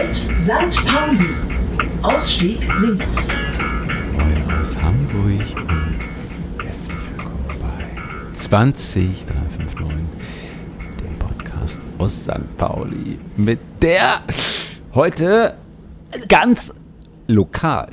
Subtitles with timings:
[0.00, 0.86] Halt St.
[0.86, 1.28] Pauli.
[2.00, 3.28] Ausstieg links.
[4.16, 9.84] Moin aus Hamburg und herzlich willkommen bei 20359,
[11.04, 12.56] dem Podcast aus St.
[12.56, 14.22] Pauli mit der
[14.94, 15.58] heute
[16.28, 16.74] ganz
[17.26, 17.90] lokal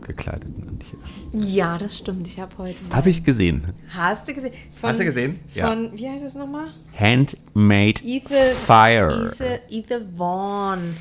[0.00, 0.96] gekleideten Antje.
[1.34, 2.26] Ja, das stimmt.
[2.28, 2.78] Ich habe heute.
[2.90, 3.74] Habe ich gesehen.
[3.90, 4.54] Hast du gesehen?
[4.76, 5.40] Von, Hast du gesehen?
[5.52, 5.68] Ja.
[5.68, 6.68] Von, wie heißt es nochmal?
[6.98, 8.54] Handmade Ethan.
[8.54, 9.26] Fire.
[9.26, 10.96] Ethan, Ethan Vaughn.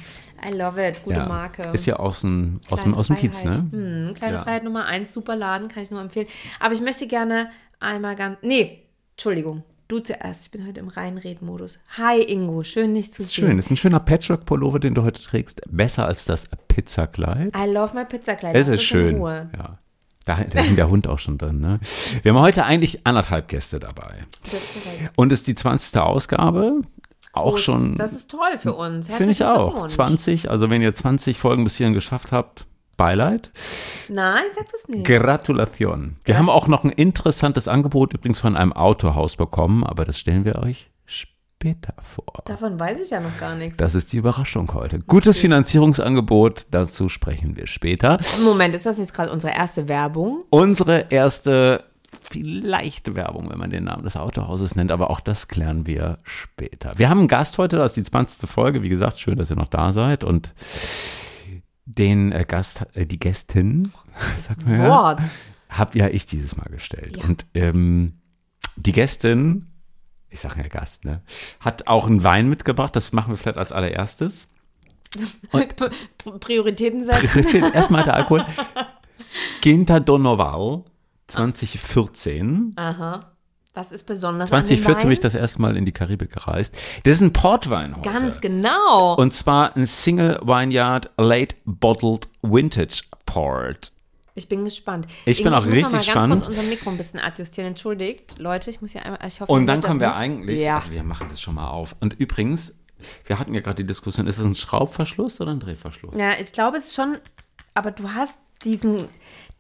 [0.47, 1.03] I love it.
[1.03, 1.25] Gute Ja.
[1.27, 1.63] Marke.
[1.73, 3.53] Ist ja aus dem, aus dem, aus dem Kiez, ne?
[3.71, 4.43] Hm, Kleine Ja.
[4.43, 6.27] Freiheit Nummer 1, super Laden, kann ich nur empfehlen.
[6.59, 7.49] Aber ich möchte gerne
[7.79, 8.37] einmal ganz.
[8.41, 8.83] Nee,
[9.15, 9.63] Entschuldigung.
[9.87, 10.45] Du zuerst.
[10.45, 11.77] Ich bin heute im Reinredmodus.
[11.97, 13.29] Hi Ingo, schön dich zu sehen.
[13.47, 13.59] schön.
[13.59, 15.61] Ist ein schöner Patchwork-Pullover, den du heute trägst.
[15.69, 17.55] Besser als das Pizzakleid.
[17.55, 18.55] I love my Pizzakleid.
[18.55, 19.21] Es ist schön.
[19.21, 19.77] Ja.
[20.25, 21.59] Da, da hängt der Hund auch schon drin.
[21.59, 21.79] Ne?
[22.23, 24.25] Wir haben heute eigentlich anderthalb Gäste dabei.
[24.43, 24.65] Das ist.
[25.15, 26.01] Und es ist die 20.
[26.01, 26.81] Ausgabe.
[27.35, 29.07] Auch schon, Das ist toll für uns.
[29.07, 29.69] finde ich auch.
[29.71, 29.93] Glückwunsch.
[29.93, 32.65] 20, also wenn ihr 20 Folgen bis hierhin geschafft habt,
[32.97, 33.51] Beileid.
[34.09, 35.05] Nein, sag das nicht.
[35.05, 36.15] Gratulation.
[36.23, 40.45] Wir haben auch noch ein interessantes Angebot übrigens von einem Autohaus bekommen, aber das stellen
[40.45, 42.43] wir euch später vor.
[42.45, 43.77] Davon weiß ich ja noch gar nichts.
[43.77, 44.99] Das ist die Überraschung heute.
[44.99, 48.19] Gutes Finanzierungsangebot, dazu sprechen wir später.
[48.43, 50.43] Moment, ist das jetzt gerade unsere erste Werbung?
[50.49, 51.83] Unsere erste,
[52.35, 56.93] vielleicht Werbung, wenn man den Namen des Autohauses nennt, aber auch das klären wir später.
[56.97, 58.49] Wir haben einen Gast heute, das ist die 20.
[58.49, 58.83] Folge.
[58.83, 60.51] Wie gesagt, schön, dass ihr noch da seid und
[61.85, 63.91] den äh, Gast, äh, die Gästin,
[64.37, 65.17] sagt man ja,
[65.69, 67.17] hab ja ich dieses Mal gestellt.
[67.17, 67.23] Ja.
[67.23, 68.19] Und ähm,
[68.75, 69.67] die Gästin,
[70.29, 71.21] ich sage ja Gast, ne,
[71.59, 72.95] hat auch einen Wein mitgebracht.
[72.95, 74.49] Das machen wir vielleicht als allererstes.
[76.41, 77.27] Prioritäten setzen.
[77.27, 78.45] Priorität erstmal der Alkohol.
[79.61, 80.83] Quinta Donoval
[81.27, 82.73] 2014.
[82.75, 83.19] Aha.
[83.73, 86.73] Was ist besonders an dem 2014 bin ich das erste Mal in die Karibik gereist.
[87.03, 88.09] Das ist ein Portwein heute.
[88.09, 89.15] Ganz genau.
[89.15, 93.91] Und zwar ein Single Vineyard Late Bottled Vintage Port.
[94.33, 95.07] ich bin gespannt.
[95.25, 96.35] Ich bin Ingo, auch muss richtig spannend.
[96.35, 97.67] ganz kurz unser Mikro ein bisschen adjustieren.
[97.69, 99.19] Entschuldigt, Leute, ich muss hier einmal.
[99.27, 100.17] Ich hoffe, Und dann kommen wir nicht.
[100.19, 100.75] eigentlich, Ja.
[100.75, 101.97] also wir machen das schon mal auf.
[101.99, 102.79] Und übrigens,
[103.25, 106.15] wir hatten ja gerade die Diskussion, ist es ein Schraubverschluss oder ein Drehverschluss?
[106.17, 107.17] ja, ich glaube, es ist schon.
[107.73, 109.09] Aber du hast diesen,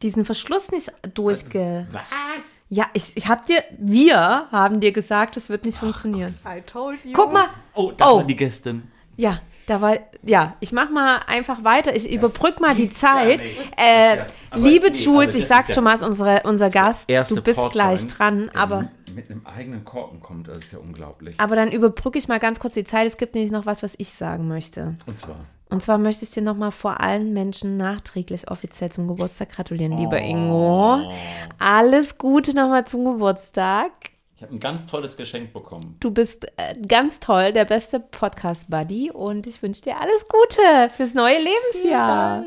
[0.01, 1.87] diesen Verschluss nicht durchge.
[1.91, 2.59] Was?
[2.69, 3.63] Ja, ich, ich hab dir.
[3.77, 6.33] Wir haben dir gesagt, das wird nicht funktionieren.
[6.45, 7.13] I told you.
[7.13, 7.45] Guck mal.
[7.73, 8.17] Oh, da Oh.
[8.17, 8.91] war die Gästin.
[9.17, 11.95] Ja, da war, ja, ich mach mal einfach weiter.
[11.95, 13.41] Ich überbrück mal die ja Zeit.
[13.77, 16.69] äh, Ja, aber liebe nee, Jules, ich das sag's ja- schon mal, ist unsere, unser
[16.69, 17.09] Gast.
[17.09, 20.79] Erste Du bist Portwein, gleich dran, aber, Mit einem eigenen Korken kommt, das ist ja
[20.79, 21.39] unglaublich.
[21.39, 23.07] aber dann überbrücke ich mal ganz kurz die Zeit.
[23.07, 24.97] Es gibt nämlich noch was, was ich sagen möchte.
[25.05, 25.37] Und zwar.
[25.69, 29.99] Und zwar möchte ich dir nochmal vor allen Menschen nachträglich offiziell zum Geburtstag gratulieren, Oh.
[29.99, 31.11] lieber Ingo.
[31.57, 33.91] Alles Gute nochmal zum Geburtstag.
[34.37, 35.95] Ich habe ein ganz tolles Geschenk bekommen.
[36.01, 41.13] Du bist äh, ganz toll, der beste Podcast-Buddy und ich wünsche dir alles Gute fürs
[41.13, 42.43] neue Lebensjahr.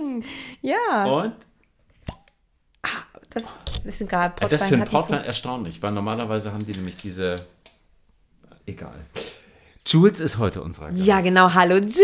[0.60, 1.32] Ja, Und?
[3.30, 3.42] das
[3.84, 4.32] ist egal.
[4.40, 7.46] Äh, das ist für Portwein einen Portwein erstaunlich, weil normalerweise haben die nämlich diese.
[8.66, 8.94] Egal.
[9.88, 10.98] Jules ist heute unser Gast.
[11.06, 11.54] Ja, genau.
[11.54, 11.96] Hallo, Jules.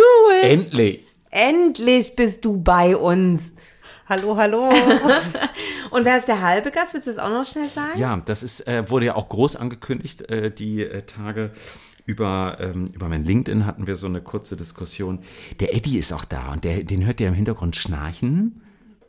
[0.43, 1.03] Endlich.
[1.31, 3.53] Endlich bist du bei uns.
[4.09, 4.71] Hallo, hallo.
[5.91, 6.95] Und wer ist der halbe Gast?
[6.95, 7.99] Willst du das auch noch schnell sagen?
[7.99, 11.51] Ja, das ist, äh, wurde ja auch groß angekündigt, äh, die äh, Tage.
[12.07, 15.21] Über, ähm, über mein LinkedIn hatten wir so eine kurze Diskussion.
[15.61, 18.63] Der Eddie ist auch da und der, den hört ihr im Hintergrund schnarchen,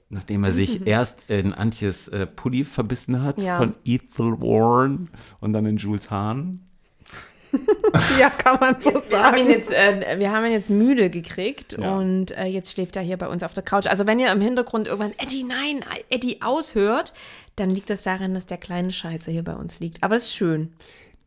[0.09, 3.57] nachdem er sich erst in Antjes äh, Pulli verbissen hat Ja.
[3.57, 5.09] von Ethel Warren
[5.41, 6.61] und dann in Jules Hahn.
[8.19, 9.49] ja, kann man so Wir haben, ihn sagen.
[9.49, 11.95] jetzt, äh, wir haben ihn jetzt müde gekriegt Ja.
[11.97, 13.88] und äh, jetzt schläft er hier bei uns auf der Couch.
[13.88, 17.13] Also wenn ihr im Hintergrund irgendwann Eddie, nein, Eddie aushört,
[17.55, 20.03] dann liegt das daran, dass der kleine Scheiße hier bei uns liegt.
[20.03, 20.73] Aber es ist schön.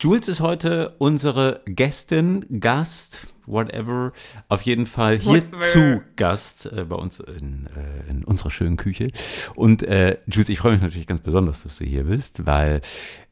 [0.01, 4.13] Jules ist heute unsere Gästin, Gast, whatever.
[4.49, 9.09] Auf jeden Fall hier zu Gast äh, bei uns in, äh, in unserer schönen Küche.
[9.55, 12.81] Und äh, Jules, ich freue mich natürlich ganz besonders, dass du hier bist, weil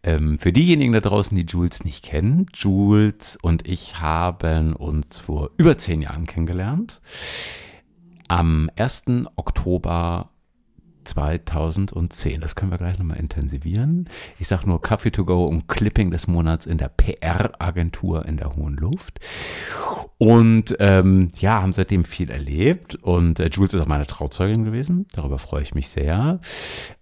[0.02, 5.50] ähm, für diejenigen da draußen, die Jules nicht kennen, Jules und ich haben uns vor
[5.56, 7.00] über zehn Jahren kennengelernt.
[8.28, 9.04] Am 1.
[9.36, 10.30] Oktober
[11.06, 12.40] 2010.
[12.40, 14.08] Das können wir gleich nochmal intensivieren.
[14.38, 18.54] Ich sage nur Coffee to go und Clipping des Monats in der PR-Agentur in der
[18.56, 19.20] Hohen Luft.
[20.18, 22.96] Und ähm, ja, haben seitdem viel erlebt.
[22.96, 25.06] Und äh, Jules ist auch meine Trauzeugin gewesen.
[25.12, 26.40] Darüber freue ich mich sehr.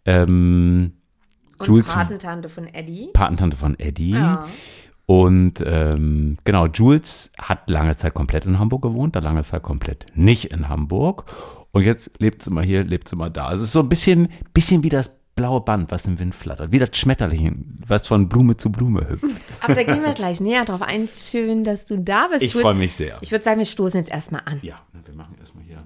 [0.05, 0.93] Ähm,
[1.59, 3.11] Und Jules- Patentante von Eddie.
[3.13, 4.11] Patentante von Eddie.
[4.11, 4.47] Ja.
[5.07, 10.07] Und ähm, genau, Jules hat lange Zeit komplett in Hamburg gewohnt, da lange Zeit komplett
[10.15, 11.27] nicht in Hamburg.
[11.75, 13.53] Und jetzt lebt sie mal hier, lebt sie mal da.
[13.53, 16.71] Es ist so ein bisschen, bisschen wie das blaue Band, was im Wind flattert.
[16.71, 19.43] Wie das Schmetterling, was von Blume zu Blume hüpft.
[19.61, 21.09] Aber da gehen wir gleich näher drauf ein.
[21.09, 22.43] Schön, dass du da bist.
[22.45, 23.19] Ich freue mich sehr.
[23.23, 24.61] Ich würde sagen, wir stoßen jetzt erstmal an.
[24.63, 25.79] Ja, wir machen erstmal hier.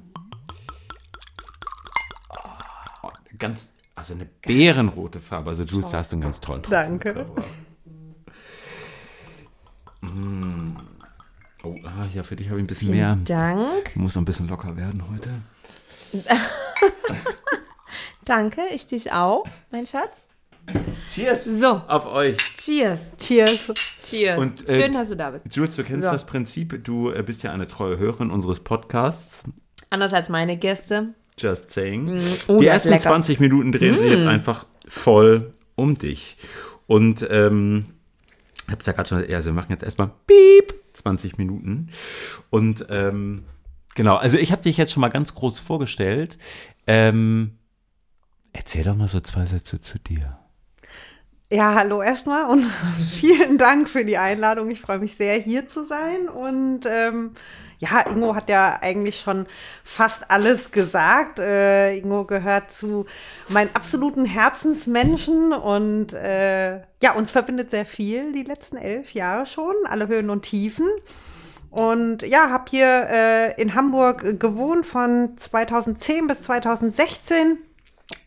[3.03, 3.09] Oh,
[3.39, 5.49] ganz, also eine bärenrote Farbe.
[5.49, 7.27] Also Jules, da hast du einen ganz tollen Tropfen Danke.
[10.03, 10.77] Mm.
[11.65, 13.19] Oh, ah, ja, für dich habe ich ein bisschen mehr.
[13.25, 13.97] Dank.
[13.97, 15.31] Muss noch ein bisschen locker werden heute.
[18.25, 20.19] Danke, ich dich auch, mein Schatz.
[21.11, 21.81] Cheers So.
[21.89, 22.37] auf euch.
[22.55, 23.17] Cheers.
[23.17, 23.73] Cheers.
[24.07, 24.39] Cheers.
[24.39, 25.47] Und, äh, Schön, dass du da bist.
[25.55, 26.13] Jules, du kennst So.
[26.13, 26.85] das Prinzip.
[26.85, 29.45] Du äh, bist ja eine treue Hörerin unseres Podcasts.
[29.89, 31.15] Anders als meine Gäste.
[31.39, 32.21] Just saying.
[32.49, 33.03] Oh, Die ersten lecker.
[33.05, 36.37] 20 Minuten drehen sich jetzt einfach voll um dich.
[36.87, 37.87] Und ähm,
[38.67, 41.89] ich habe es ja gerade schon, also wir machen jetzt erstmal Piep 20 Minuten.
[42.51, 43.45] Und ähm,
[43.99, 46.39] genau, also ich habe dich jetzt schon mal ganz groß vorgestellt.
[46.87, 47.59] Ähm,
[48.53, 50.39] erzähl doch mal so zwei Sätze zu dir.
[51.51, 52.65] Ja, hallo erstmal und
[53.11, 54.71] vielen Dank für die Einladung.
[54.71, 56.29] Ich freue mich sehr, hier zu sein.
[56.29, 57.33] Und ähm,
[57.81, 59.47] ja, Ingo hat ja eigentlich schon
[59.83, 61.41] fast alles gesagt.
[61.41, 63.05] Äh, Ingo gehört zu
[63.49, 69.75] meinen absoluten Herzensmenschen und äh, ja, uns verbindet sehr viel die letzten elf Jahre schon,
[69.89, 70.87] alle Höhen und Tiefen.
[71.71, 77.59] Und ja, habe hier äh, in Hamburg gewohnt von 2010 bis 2016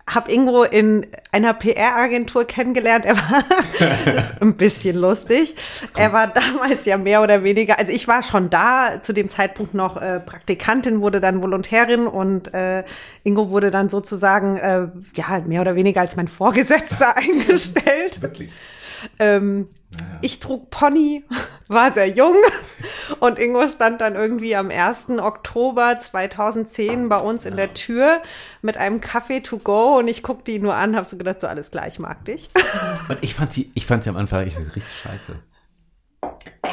[0.07, 3.05] habe Ingo in einer PR-Agentur kennengelernt.
[3.05, 3.43] Er war
[4.15, 5.55] ist ein bisschen lustig.
[5.95, 9.73] Er war damals ja mehr oder weniger, also ich war schon da, zu dem Zeitpunkt
[9.73, 12.83] noch äh, Praktikantin, wurde dann Volontärin und äh,
[13.23, 18.21] Ingo wurde dann sozusagen äh, ja mehr oder weniger als mein Vorgesetzter eingestellt.
[18.21, 18.51] Wirklich?
[19.19, 19.69] Ähm,
[20.21, 21.23] Ich trug Pony,
[21.67, 22.35] war sehr jung
[23.19, 25.19] und Ingo stand dann irgendwie am 1.
[25.19, 28.21] Oktober 2010 bei uns in der Tür
[28.61, 31.47] mit einem Kaffee to go und ich guckte ihn nur an, hab so gedacht, so
[31.47, 32.49] alles gleich, mag dich.
[33.09, 35.35] Und ich fand sie, ich fand sie am Anfang ich, richtig scheiße.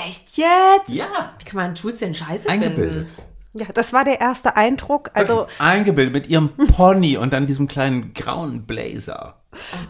[0.07, 0.89] Echt jetzt?
[0.89, 1.35] Ja.
[1.39, 3.09] Wie kann man Jules denn scheiße Eingebildet.
[3.09, 3.29] finden?
[3.55, 5.11] Ja, das war der erste Eindruck.
[5.15, 9.38] Also Eingebildet mit ihrem Pony und dann diesem kleinen grauen Blazer.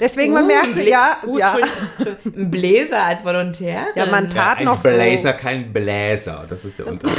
[0.01, 1.57] Deswegen, man Uh, merkt, ein Blä- ja, uh, ja.
[2.25, 3.89] Ein Bläser als Volontär.
[3.95, 5.39] ja, man tat ein noch Blazer, so.
[5.39, 6.47] kein Bläser.
[6.49, 7.19] Das ist der Unterschied.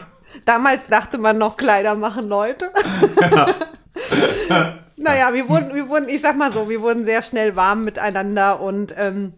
[0.44, 2.70] Damals dachte man noch, Kleider machen Leute.
[4.96, 8.60] naja, wir wurden, wir wurden, ich sag mal so, wir wurden sehr schnell warm miteinander
[8.60, 9.32] und ähm,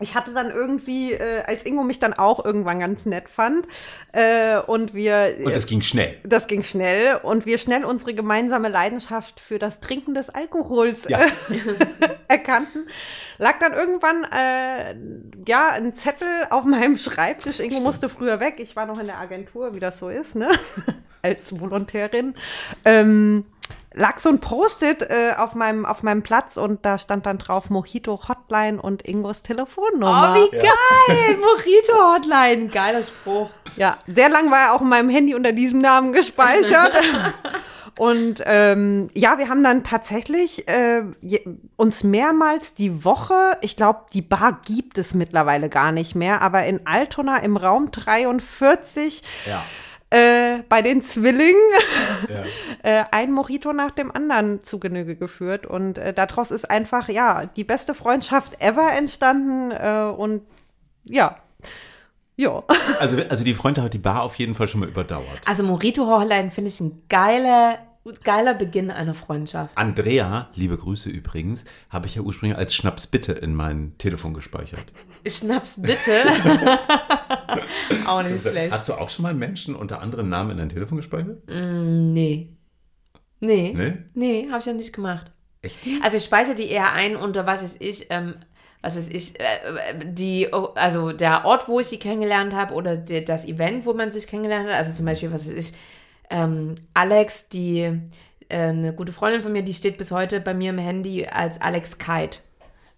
[0.00, 3.66] ich hatte dann irgendwie, äh, als Ingo mich dann auch irgendwann ganz nett fand
[4.12, 6.16] äh, und wir Und das ging schnell.
[6.24, 11.18] das ging schnell und wir schnell unsere gemeinsame Leidenschaft für das Trinken des Alkohols Ja.
[11.18, 11.28] äh,
[12.28, 12.86] erkannten,
[13.38, 14.94] lag dann irgendwann äh,
[15.46, 17.58] ja ein Zettel auf meinem Schreibtisch.
[17.58, 18.54] Ingo musste früher weg.
[18.58, 20.48] Ich war noch in der Agentur, wie das so ist, ne?
[21.22, 22.34] Als Volontärin.
[22.84, 23.44] Ähm,
[23.98, 27.68] lag so ein Post-it äh, auf, meinem, auf meinem Platz und da stand dann drauf
[27.68, 30.34] Mojito Hotline und Ingos Oh, Telefonnummer.
[30.36, 31.36] wie geil!
[31.40, 32.68] Morito Hotline.
[32.68, 33.50] Geiler Spruch.
[33.76, 36.92] Ja, sehr lang war er auch in meinem Handy unter diesem Namen gespeichert.
[37.98, 41.40] Und ähm, ja, wir haben dann tatsächlich äh, je,
[41.76, 46.64] uns mehrmals die Woche, ich glaube, die Bar gibt es mittlerweile gar nicht mehr, aber
[46.64, 49.64] in Altona im Raum 43 Ja.
[50.10, 51.60] Äh, bei den Zwillingen
[52.28, 52.44] ja.
[52.82, 55.66] äh, ein Mojito nach dem anderen zu Genüge geführt.
[55.66, 59.70] Und äh, daraus ist einfach, ja, die beste Freundschaft ever entstanden.
[59.70, 60.42] Äh, und
[61.04, 61.36] ja,
[62.36, 62.62] ja.
[63.00, 65.40] Also, also die Freunde hat die Bar auf jeden Fall schon mal überdauert.
[65.44, 67.78] Also Morito Hotline finde ich ein geiler,
[68.24, 69.76] geiler Beginn einer Freundschaft.
[69.76, 74.84] Andrea, liebe Grüße übrigens, habe ich ja ursprünglich als Schnaps bitte in mein Telefon gespeichert.
[75.26, 76.12] Schnaps bitte.
[78.06, 78.72] Auch nicht schlecht.
[78.72, 81.42] Hast du auch schon mal Menschen unter anderem Namen in dein Telefon gespeichert?
[81.48, 82.56] Nee.
[83.40, 83.74] Nee.
[83.74, 83.98] Nee?
[84.14, 85.30] Nee, habe ich ja nicht gemacht.
[85.62, 85.76] Echt?
[86.02, 88.34] Also ich speichere die eher ein unter was weiß ich, ähm,
[88.80, 93.24] was weiß ich, äh, die, also der Ort, wo ich sie kennengelernt habe oder die,
[93.24, 94.76] das Event, wo man sich kennengelernt hat.
[94.76, 95.78] Also zum Beispiel, was weiß ich,
[96.30, 97.80] ähm, Alex, die
[98.48, 101.60] äh, eine gute Freundin von mir, die steht bis heute bei mir im Handy als
[101.60, 102.38] Alex Kite.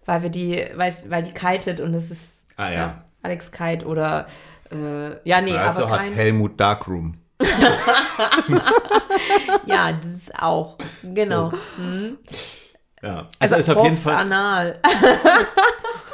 [0.05, 3.03] Weil wir die, weil, weil die kitet und es ist Ah, ja.
[3.23, 4.27] Alex Kite oder
[4.71, 6.13] äh, ja, nee, also aber hat kein.
[6.13, 7.17] Helmut Darkroom.
[9.65, 10.77] Ja, das ist auch.
[11.03, 11.51] Genau.
[13.01, 13.27] Ja.
[13.39, 14.15] Also, Also ist auf jeden Fall.
[14.15, 14.79] Anal.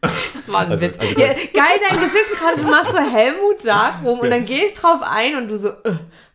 [0.00, 0.96] Das war ein Also- Witz.
[0.98, 4.74] also- ja, geil, dein Gesicht gerade, du machst so Helmut Dark rum und dann ich
[4.74, 5.74] drauf ein und du so, äh,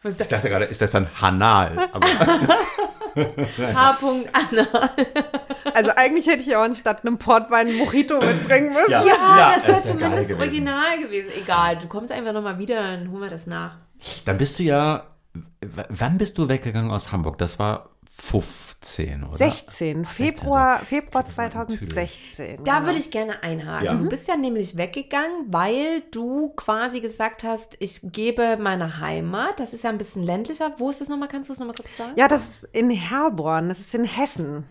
[0.02, 0.28] was ist Ich das?
[0.30, 1.78] dachte gerade, ist das dann Hanal?
[3.16, 3.98] H.
[4.34, 4.68] Anal.
[5.74, 8.92] Also eigentlich hätte ich auch anstatt einem Portwein ein Mojito mitbringen müssen.
[8.92, 9.04] Ja.
[9.06, 10.40] Ja, das wäre ja zumindest gewesen.
[10.40, 11.30] original gewesen.
[11.42, 13.78] Egal, du kommst einfach nochmal wieder, dann holen wir das nach.
[14.26, 15.04] dann bist du ja.
[15.90, 17.38] Wann bist du weggegangen aus Hamburg?
[17.38, 19.38] Das war 2015, oder?
[19.38, 20.86] 16, Ach, 16, Februar, so.
[20.86, 21.36] Februar Natürlich.
[21.36, 22.64] 2016.
[22.64, 22.86] Da genau.
[22.86, 23.86] würde ich gerne einhaken.
[23.86, 23.96] Ja.
[23.96, 29.60] Du bist ja nämlich weggegangen, weil du quasi gesagt hast, ich gebe meine Heimat.
[29.60, 30.74] Das ist ja ein bisschen ländlicher.
[30.78, 31.28] Wo ist das nochmal?
[31.28, 32.14] Kannst du das nochmal kurz sagen?
[32.16, 34.66] Ja, das ist in Herborn, das ist in Hessen.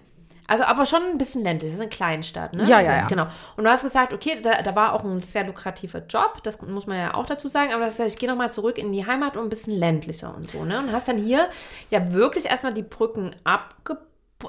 [0.47, 1.71] Also aber schon ein bisschen ländlich.
[1.71, 2.65] Das ist eine Kleinstadt, ne?
[2.65, 3.07] Ja, also, ja, ja.
[3.07, 3.27] Genau.
[3.57, 6.43] Und du hast gesagt, okay, da, da war auch ein sehr lukrativer Job.
[6.43, 7.73] Das muss man ja auch dazu sagen.
[7.73, 10.51] Aber das heißt, ich gehe nochmal zurück in die Heimat und ein bisschen ländlicher und
[10.51, 10.79] so, ne?
[10.79, 11.49] Und hast dann hier
[11.91, 13.99] ja wirklich erstmal die Brücken abge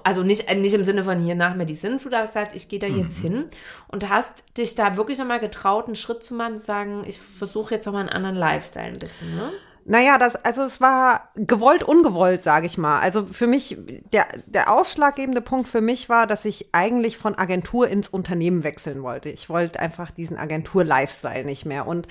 [0.03, 2.67] also nicht, äh, nicht im Sinne von hier nach mir die Sinnflut, aber gesagt, ich
[2.67, 3.45] gehe da jetzt hin
[3.89, 7.75] und hast dich da wirklich nochmal getraut, einen Schritt zu machen, zu sagen, ich versuche
[7.75, 9.51] jetzt nochmal einen anderen Lifestyle ein bisschen, ne?
[9.85, 12.99] Naja, das, also es war gewollt, ungewollt, sage ich mal.
[12.99, 13.77] Also für mich,
[14.13, 19.03] der, der ausschlaggebende Punkt für mich war, dass ich eigentlich von Agentur ins Unternehmen wechseln
[19.03, 19.29] wollte.
[19.29, 21.85] Ich wollte einfach diesen Agentur-Lifestyle nicht mehr.
[21.85, 22.07] Und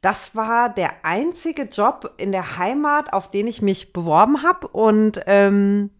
[0.00, 4.68] das war der einzige Job in der Heimat, auf den ich mich beworben habe.
[4.68, 5.90] Und ähm,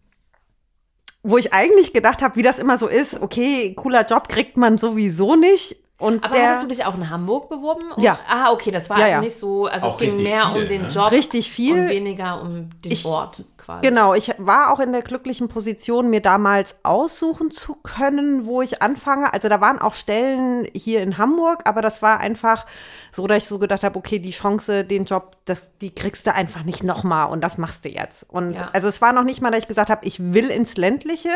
[1.21, 4.79] wo ich eigentlich gedacht habe, wie das immer so ist, okay, cooler Job kriegt man
[4.79, 5.75] sowieso nicht.
[6.01, 7.83] Und Aber der, hattest du dich auch in Hamburg beworben?
[7.97, 8.19] Ja.
[8.27, 9.21] Ah, okay, das war Ja, also ja.
[9.21, 10.87] nicht so, also Auch es ging mehr viel, um den ne?
[10.89, 11.11] Job.
[11.11, 11.73] Richtig viel.
[11.83, 13.87] Und weniger um den Ich- Ort quasi.
[13.87, 18.81] Genau, ich war auch in der glücklichen Position, mir damals aussuchen zu können, wo ich
[18.81, 19.31] anfange.
[19.31, 22.65] Also da waren auch Stellen hier in Hamburg, aber das war einfach
[23.11, 26.33] so, dass ich so gedacht habe, okay, die Chance, den Job, das, die kriegst du
[26.33, 28.25] einfach nicht nochmal und das machst du jetzt.
[28.29, 28.69] Und Ja.
[28.73, 31.29] also es war noch nicht mal, dass ich gesagt habe, ich will ins Ländliche,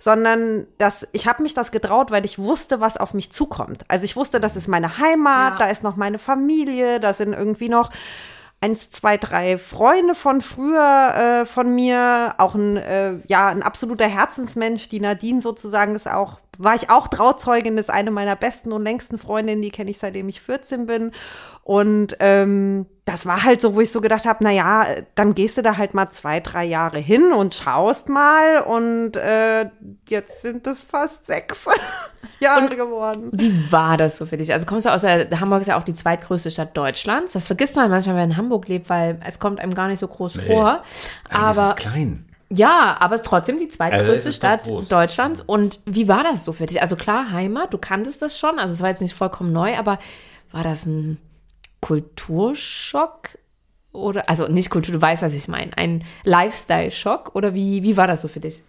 [0.00, 3.84] sondern dass ich habe mich das getraut, weil ich wusste, was auf mich zukommt.
[3.86, 5.58] Also ich wusste, das ist meine Heimat, Ja.
[5.58, 7.90] da ist noch meine Familie, da sind irgendwie noch
[8.62, 14.06] eins, zwei, drei Freunde von früher äh, von mir, auch ein, äh, ja, ein absoluter
[14.08, 18.84] Herzensmensch, die Nadine sozusagen ist auch, war ich auch Trauzeugin, ist eine meiner besten und
[18.84, 21.12] längsten Freundinnen, die kenne ich seitdem ich 14 bin.
[21.62, 25.56] Und ähm, das war halt so, wo ich so gedacht habe, na ja, dann gehst
[25.56, 29.70] du da halt mal zwei, drei Jahre hin und schaust mal und äh,
[30.08, 31.66] jetzt sind es fast sechs
[32.40, 33.30] Jahre geworden.
[33.32, 34.52] Wie war das so für dich?
[34.52, 37.32] Also kommst du aus der, Hamburg ist ja auch die zweitgrößte Stadt Deutschlands.
[37.32, 39.98] Das vergisst man manchmal, wenn man in Hamburg lebt, weil es kommt einem gar nicht
[39.98, 40.82] so groß vor.
[41.28, 42.29] Eigentlich ist Aber es klein.
[42.52, 44.90] Ja, aber es ist trotzdem die Also zweitgrößte doch Stadt.
[44.90, 45.40] Deutschlands.
[45.40, 46.82] Und wie war das so für dich?
[46.82, 49.98] Also klar, Heimat, du kanntest das schon, also es war jetzt nicht vollkommen neu, aber
[50.50, 51.18] war das ein
[51.80, 53.38] Kulturschock?
[53.92, 55.76] Oder, also nicht Kultur, du weißt, was ich meine.
[55.76, 57.34] Ein Lifestyle-Schock?
[57.34, 58.62] Oder wie, wie war das so für dich?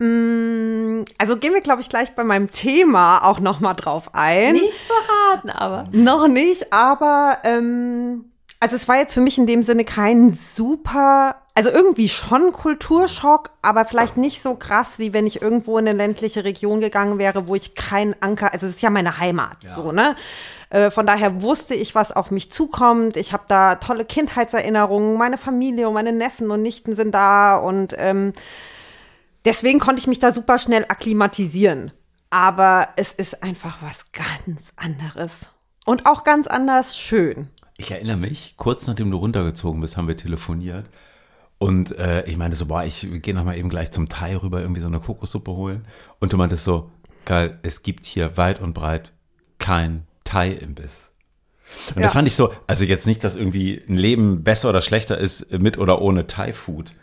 [0.00, 4.54] Also gehen wir, glaube ich, gleich bei meinem Thema auch noch mal drauf ein.
[4.54, 5.84] Nicht verraten, aber.
[5.92, 8.24] Noch nicht, aber ähm,
[8.58, 13.50] also es war jetzt für mich in dem Sinne kein super, also irgendwie schon Kulturschock,
[13.60, 17.46] aber vielleicht nicht so krass, wie wenn ich irgendwo in eine ländliche Region gegangen wäre,
[17.46, 20.16] wo ich keinen Anker, also es ist ja meine Heimat, so, ne?
[20.70, 23.18] Äh, Von daher wusste ich, was auf mich zukommt.
[23.18, 25.18] Ich habe da tolle Kindheitserinnerungen.
[25.18, 28.32] Meine Familie und meine Neffen und Nichten sind da und ähm,
[29.44, 31.92] deswegen konnte ich mich da super schnell akklimatisieren.
[32.30, 35.50] Aber es ist einfach was ganz anderes.
[35.84, 37.48] Und auch ganz anders schön.
[37.76, 40.88] Ich erinnere mich, kurz nachdem du runtergezogen bist, haben wir telefoniert.
[41.62, 44.60] Und äh, ich meinte so, boah, ich gehe noch mal eben gleich zum Thai rüber,
[44.60, 45.84] irgendwie so eine Kokossuppe holen.
[46.18, 46.90] Und du meintest so,
[47.24, 49.12] geil, es gibt hier weit und breit
[49.60, 51.12] kein Thai-Imbiss.
[51.94, 52.18] Und das Ja.
[52.18, 55.78] fand ich so, also jetzt nicht, dass irgendwie ein Leben besser oder schlechter ist mit
[55.78, 56.94] oder ohne Thai-Food.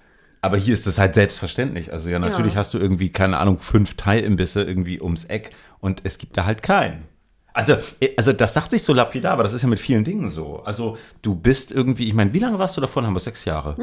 [0.42, 1.94] Aber hier ist das halt selbstverständlich.
[1.94, 6.18] Also ja, natürlich hast du irgendwie, keine Ahnung, fünf Thai-Imbisse irgendwie ums Eck und es
[6.18, 7.06] gibt da halt keinen.
[7.54, 10.30] Also, äh, also das sagt sich so lapidar, aber das ist ja mit vielen Dingen
[10.30, 10.62] so.
[10.64, 13.06] Also du bist irgendwie, ich meine, wie lange warst du davon?
[13.06, 13.78] Haben wir sechs Jahre.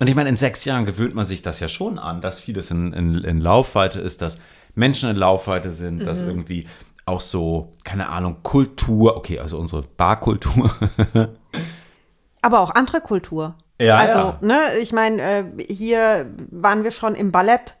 [0.00, 2.70] Und ich meine, in sechs Jahren gewöhnt man sich das ja schon an, dass vieles
[2.70, 4.38] in, in, in Laufweite ist, dass
[4.74, 6.66] Menschen in Laufweite sind, dass irgendwie
[7.04, 10.70] auch so, keine Ahnung, Kultur, okay, also unsere Barkultur.
[12.42, 13.56] Aber auch andere Kultur.
[13.78, 14.38] Ja, also, ja.
[14.40, 17.76] ne, ich meine, äh, hier waren wir schon im Ballett.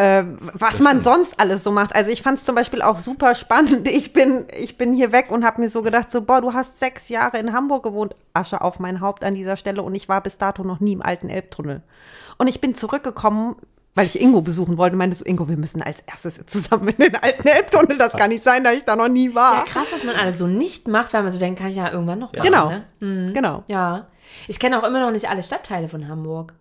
[0.00, 1.94] Äh, was man sonst alles so macht.
[1.94, 3.86] Also ich fand es zum Beispiel auch super spannend.
[4.00, 6.78] Ich bin, ich bin hier weg und habe mir so gedacht, so, boah, du hast
[6.78, 8.14] sechs Jahre in Hamburg gewohnt.
[8.32, 11.02] Asche auf mein Haupt an dieser Stelle und ich war bis dato noch nie im
[11.02, 11.82] alten Elbtunnel.
[12.38, 13.56] Und ich bin zurückgekommen,
[13.94, 16.96] weil ich Ingo besuchen wollte, meinte so, Ingo, wir müssen als erstes jetzt zusammen in
[16.96, 17.98] den alten Elbtunnel.
[17.98, 19.54] Das kann nicht sein, dass ich da noch nie war.
[19.54, 21.92] Ja, krass, dass man alles so nicht macht, weil man so denkt, kann ich ja
[21.92, 22.70] irgendwann noch machen, genau.
[22.70, 22.84] Ne?
[23.00, 23.34] Mhm.
[23.34, 23.64] Genau.
[23.66, 24.06] Ja.
[24.48, 26.54] Ich kenne auch immer noch nicht alle Stadtteile von Hamburg.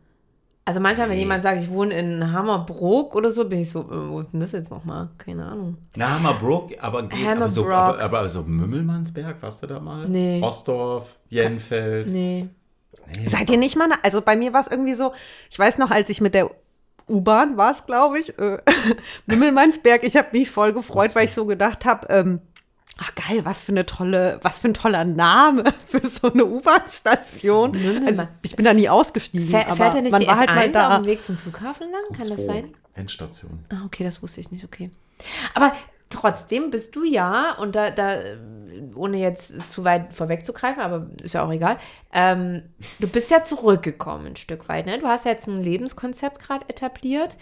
[0.70, 4.10] Also manchmal, wenn jemand sagt, ich wohne in Hammerbrook oder so, bin ich so, äh,
[4.12, 5.10] wo ist denn das jetzt nochmal?
[5.18, 5.78] Keine Ahnung.
[5.96, 10.08] Na, Hammerbrook, aber, geht, aber, so, aber, aber so Mümmelmannsberg, warst du da mal?
[10.08, 10.40] Nee.
[10.44, 12.12] Ostdorf, Jenfeld.
[12.12, 12.50] Nee.
[13.26, 15.12] Seid ihr nicht mal, also bei mir war es irgendwie so,
[15.50, 16.52] ich weiß noch, als ich mit der
[17.10, 18.60] U-Bahn war es, glaube ich, äh,
[19.26, 22.42] Wimmelmannsberg, ich habe mich voll gefreut, weil ich so gedacht habe, ähm,
[23.02, 27.78] Ach geil, was für eine tolle, was für ein toller Name für so eine U-Bahn-Station.
[28.06, 30.38] Also, ich bin da nie ausgestiegen, Fähr, aber fährt er nicht man die war S1
[30.38, 30.90] halt mal da.
[30.90, 32.18] auf dem Weg zum Flughafen lang?
[32.18, 32.74] Kann das sein?
[32.96, 33.64] Endstation.
[33.70, 34.92] Ah, okay, das wusste ich nicht, okay.
[35.54, 35.74] Aber
[36.10, 38.18] trotzdem bist du ja, und da, da
[38.96, 41.78] ohne jetzt zu weit vorwegzugreifen, aber ist ja auch egal,
[42.12, 42.64] ähm,
[43.00, 44.86] du bist ja zurückgekommen ein Stück weit.
[44.86, 45.00] Ne?
[45.00, 47.38] Du hast jetzt ein Lebenskonzept gerade etabliert,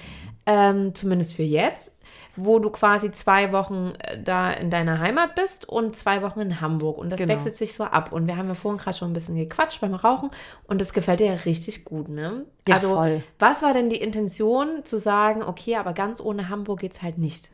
[0.46, 1.92] ähm, zumindest für jetzt,
[2.40, 6.62] wo du quasi zwei Wochen äh, da in deiner Heimat bist und zwei Wochen in
[6.62, 6.98] Hamburg.
[7.00, 7.34] Und das Genau.
[7.34, 8.12] wechselt sich so ab.
[8.12, 10.30] Und wir haben ja vorhin gerade schon ein bisschen gequatscht beim Rauchen
[10.68, 12.46] und das gefällt dir ja richtig gut, ne?
[12.68, 13.24] Ja, also, voll.
[13.40, 17.50] was war denn die Intention zu sagen, okay, aber ganz ohne Hamburg geht's halt nicht?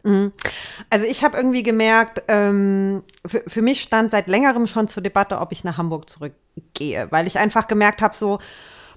[0.89, 5.39] Also ich habe irgendwie gemerkt, ähm, für, für mich stand seit längerem schon zur Debatte,
[5.39, 8.39] ob ich nach Hamburg zurückgehe, weil ich einfach gemerkt habe, so,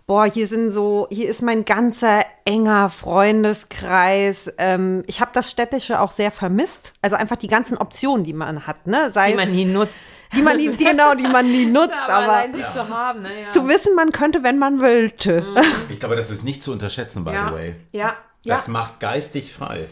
[0.06, 4.50] boah, hier sind so, hier ist mein ganzer enger Freundeskreis.
[4.58, 6.92] Ähm, ich habe das Städtische auch sehr vermisst.
[7.02, 9.10] Also einfach die ganzen Optionen, die man hat, ne?
[9.10, 9.94] Sei Die man nie nutzt.
[10.36, 13.42] die man nie, genau, die man nie nutzt, aber, allein sie zu haben, ne?
[13.42, 13.52] Ja.
[13.52, 15.44] zu wissen, man könnte, wenn man wollte.
[15.88, 17.48] Ich glaube, das ist nicht zu unterschätzen, by ja.
[17.48, 17.76] the way.
[17.92, 18.14] Ja.
[18.42, 18.54] Ja.
[18.54, 19.88] Das macht geistig frei.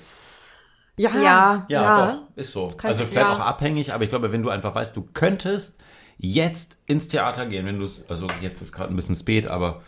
[0.97, 1.67] Ja, ja.
[1.69, 2.69] Ja, doch, ist so.
[2.77, 3.33] Kann also ich- vielleicht ja.
[3.33, 5.77] auch abhängig, aber ich glaube, wenn du einfach weißt, du könntest
[6.19, 9.83] jetzt ins Theater gehen, wenn du es, also jetzt ist gerade ein bisschen spät, aber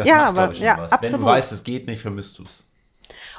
[0.00, 0.90] das Ja, macht, aber- ich, ja, was.
[0.90, 1.20] Wenn absolut.
[1.20, 2.64] du weißt, es geht nicht, vermisst du es.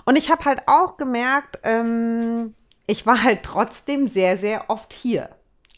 [0.05, 2.55] Und ich habe halt auch gemerkt, ähm,
[2.87, 5.29] ich war halt trotzdem sehr, sehr oft hier.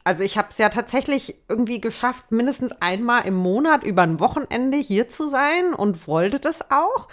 [0.06, 4.78] Also ich habe es ja tatsächlich irgendwie geschafft, mindestens einmal im Monat über ein Wochenende
[4.78, 7.08] hier zu sein und wollte das auch.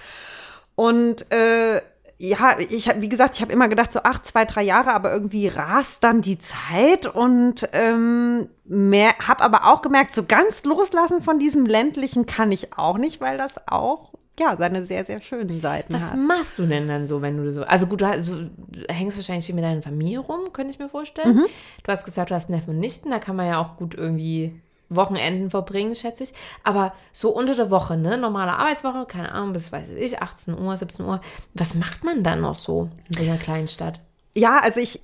[0.75, 1.83] Und äh,
[2.23, 5.11] ja, ich hab, wie gesagt, ich habe immer gedacht, so ach, zwei, drei Jahre, aber
[5.11, 11.23] irgendwie rast dann die Zeit und ähm, mehr, habe aber auch gemerkt, so ganz loslassen
[11.23, 15.63] von diesem ländlichen kann ich auch nicht, weil das auch ja seine sehr, sehr schönen
[15.63, 16.19] Seiten Was hat.
[16.19, 17.63] machst du denn dann so, wenn du so.
[17.63, 18.51] Also gut, du, hast, du
[18.91, 21.37] hängst wahrscheinlich viel mit deiner Familie rum, könnte ich mir vorstellen.
[21.37, 21.47] Mhm.
[21.85, 24.61] Du hast gesagt, du hast Neffen und Nichten, da kann man ja auch gut irgendwie
[24.91, 26.35] Wochenenden verbringen, schätze ich.
[26.65, 28.19] Aber so unter der Woche, ne?
[28.19, 31.21] Normale Arbeitswoche, keine Ahnung, bis weiß ich, 18 Uhr, 17 Uhr.
[31.55, 34.01] Was macht man dann noch so in so einer kleinen Stadt?
[34.35, 35.01] Ja, also ich.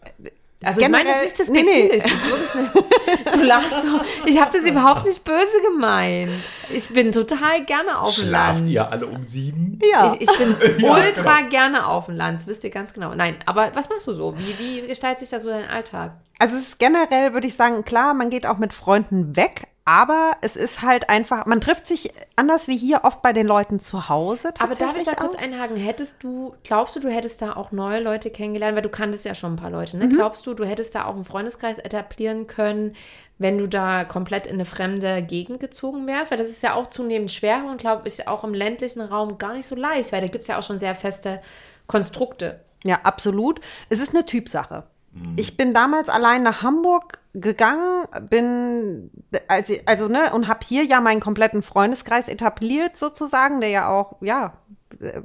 [0.64, 1.98] Also ich meine das generell- nicht nee, nee.
[1.98, 4.00] das wirklich eine- Du lachst so.
[4.24, 6.30] Ich habe das überhaupt nicht böse gemeint.
[6.72, 8.70] Ich bin total gerne auf dem Schlaft Land.
[8.70, 9.78] ihr alle um sieben?
[9.92, 10.14] Ja.
[10.14, 11.48] Ich, ich bin Ja, ultra genau.
[11.50, 13.14] gerne auf dem Land, das wisst ihr ganz genau.
[13.14, 14.34] Nein, aber was machst du so?
[14.38, 16.12] Wie, wie gestaltet sich da so dein Alltag?
[16.38, 20.32] Also es ist generell, würde ich sagen, klar, man geht auch mit Freunden weg, aber
[20.42, 24.08] es ist halt einfach, man trifft sich anders wie hier oft bei den Leuten zu
[24.08, 24.48] Hause.
[24.58, 25.40] Aber darf ich da tatsächlich kurz auch.
[25.40, 25.76] einhaken?
[25.76, 28.74] Hättest du, glaubst du, du hättest da auch neue Leute kennengelernt?
[28.74, 30.08] Weil du kanntest ja schon ein paar Leute, Mhm.
[30.08, 30.14] ne?
[30.16, 32.94] Glaubst du, du hättest da auch einen Freundeskreis etablieren können,
[33.38, 36.32] wenn du da komplett in eine fremde Gegend gezogen wärst?
[36.32, 39.54] Weil das ist ja auch zunehmend schwerer und glaube ich auch im ländlichen Raum gar
[39.54, 41.40] nicht so leicht, weil da gibt es ja auch schon sehr feste
[41.86, 42.60] Konstrukte.
[42.84, 43.60] Ja, absolut.
[43.88, 44.84] Es ist eine Typsache.
[45.36, 49.10] Ich bin damals allein nach Hamburg gegangen, bin
[49.48, 54.16] als also ne und habe hier ja meinen kompletten Freundeskreis etabliert sozusagen, der ja auch
[54.20, 54.54] ja
[55.00, 55.22] äh,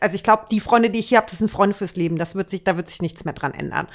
[0.00, 2.16] also ich glaube, die Freunde, die ich hier habe, das sind Freunde fürs Leben.
[2.16, 3.88] Das wird sich, da wird sich nichts mehr dran ändern.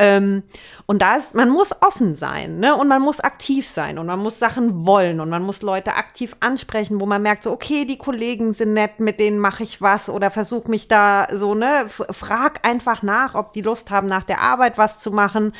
[0.00, 0.44] Ähm,
[0.86, 2.74] und da ist, man muss offen sein, ne?
[2.74, 6.34] Und man muss aktiv sein und man muss Sachen wollen und man muss Leute aktiv
[6.40, 10.08] ansprechen, wo man merkt, so, okay, die Kollegen sind nett, mit denen mache ich was
[10.08, 11.84] oder versuch mich da so, ne?
[11.88, 15.52] Frag einfach nach, ob die Lust haben, nach der Arbeit was zu machen.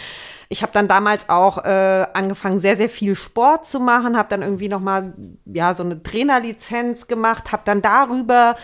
[0.49, 4.41] Ich habe dann damals auch äh, angefangen, sehr, sehr viel Sport zu machen, habe dann
[4.41, 5.13] irgendwie noch mal
[5.45, 8.57] ja so eine Trainerlizenz gemacht, habe dann darüber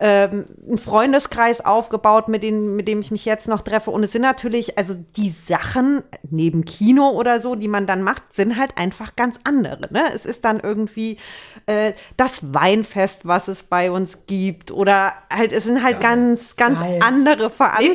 [0.00, 3.90] ähm, einen Freundeskreis aufgebaut, mit, denen, mit dem ich mich jetzt noch treffe.
[3.90, 8.32] Und es sind natürlich, also die Sachen neben Kino oder so, die man dann macht,
[8.32, 9.92] sind halt einfach ganz andere.
[9.92, 10.04] Ne?
[10.14, 11.18] Es ist dann irgendwie
[11.66, 14.70] äh, das Weinfest, was es bei uns gibt.
[14.70, 17.00] Oder halt, es sind halt ganz, ganz Geil.
[17.02, 17.50] andere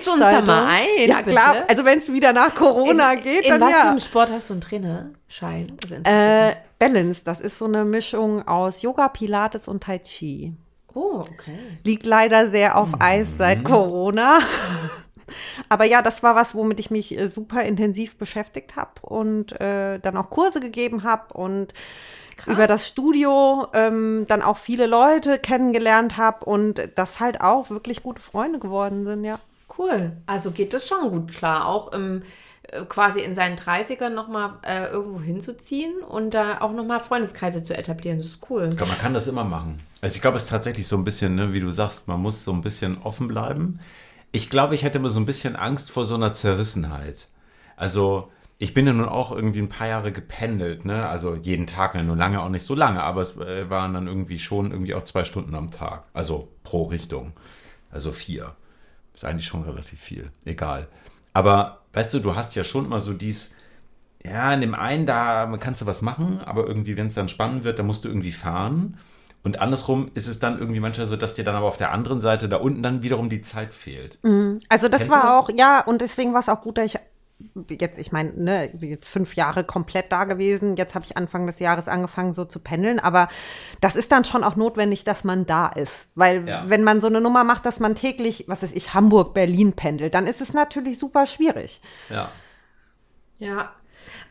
[0.05, 0.19] du uns Veranstaltungen.
[0.19, 1.53] da mal ein, ja, klar.
[1.53, 1.69] bitte?
[1.69, 3.89] Also wenn es wieder nach Corona geht, In dann was für ja.
[3.89, 4.53] einem Sport hast du
[5.27, 5.75] einen?
[5.81, 6.65] Das interessiert Äh.
[6.77, 10.53] Balance, das ist so eine Mischung aus Yoga, Pilates und Tai Chi.
[10.95, 11.59] Oh, okay.
[11.83, 14.39] Liegt leider sehr auf Eis seit Corona.
[15.69, 19.99] Aber ja, das war was, womit ich mich äh, super intensiv beschäftigt habe und äh,
[19.99, 21.73] dann auch Kurse gegeben habe und
[22.47, 28.03] über das Studio ähm, dann auch viele Leute kennengelernt habe und das halt auch wirklich
[28.03, 29.39] gute Freunde geworden sind, ja.
[29.77, 30.13] Cool.
[30.25, 32.23] Also geht das schon gut klar, auch im
[32.63, 37.77] äh, quasi in seinen 30ern nochmal äh, irgendwo hinzuziehen und da auch nochmal Freundeskreise zu
[37.77, 38.17] etablieren.
[38.17, 38.69] Das ist cool.
[38.75, 39.81] Glaube, man kann das immer machen.
[40.05, 42.45] Also ich glaube, es ist tatsächlich so ein bisschen, ne, wie du sagst, man muss
[42.45, 43.79] so ein bisschen offen bleiben.
[44.31, 47.27] Ich glaube, ich hätte immer so ein bisschen Angst vor so einer Zerrissenheit.
[47.75, 51.07] Also ich bin ja nun auch irgendwie ein paar Jahre gependelt, ne?
[51.07, 52.03] Also jeden Tag, ne?
[52.03, 55.05] nur lange auch nicht so lange, aber es äh, waren dann irgendwie schon irgendwie auch
[55.05, 56.03] zwei Stunden am Tag.
[56.13, 57.33] Also pro Richtung.
[57.89, 58.55] Also vier.
[59.15, 60.29] Ist eigentlich schon relativ viel.
[60.45, 60.87] Egal.
[61.33, 63.55] Aber weißt du, du hast ja schon immer so dies,
[64.23, 67.63] ja, in dem einen, da kannst du was machen, aber irgendwie, wenn es dann spannend
[67.63, 68.99] wird, dann musst du irgendwie fahren.
[69.45, 72.19] Und andersrum ist es dann irgendwie manchmal so, dass dir dann aber auf der anderen
[72.19, 74.17] Seite da unten dann wiederum die Zeit fehlt.
[74.69, 75.33] Also das Kennst war das?
[75.33, 76.99] auch, ja, und deswegen war es auch gut, dass ich
[77.69, 80.77] jetzt, ich meine, ne, jetzt fünf Jahre komplett da gewesen.
[80.77, 82.99] Jetzt habe ich Anfang des Jahres angefangen, so zu pendeln.
[82.99, 83.27] Aber
[83.81, 86.07] das ist dann schon auch notwendig, dass man da ist.
[86.15, 86.63] Weil Ja.
[86.67, 90.13] wenn man so eine Nummer macht, dass man täglich, was weiß ich, Hamburg, Berlin pendelt,
[90.15, 91.81] dann ist es natürlich super schwierig.
[92.09, 92.29] Ja.
[93.37, 93.71] Ja.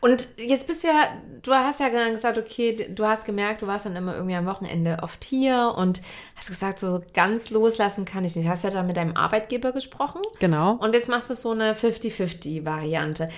[0.01, 1.09] Und jetzt bist du ja,
[1.41, 4.99] du hast ja gesagt, okay, du hast gemerkt, du warst dann immer irgendwie am Wochenende
[5.01, 6.01] oft hier und
[6.35, 8.47] hast gesagt, so ganz loslassen kann ich nicht.
[8.47, 10.21] Hast ja dann mit deinem Arbeitgeber gesprochen.
[10.39, 10.73] Genau.
[10.73, 13.29] Und jetzt machst du so eine 50-50-Variante.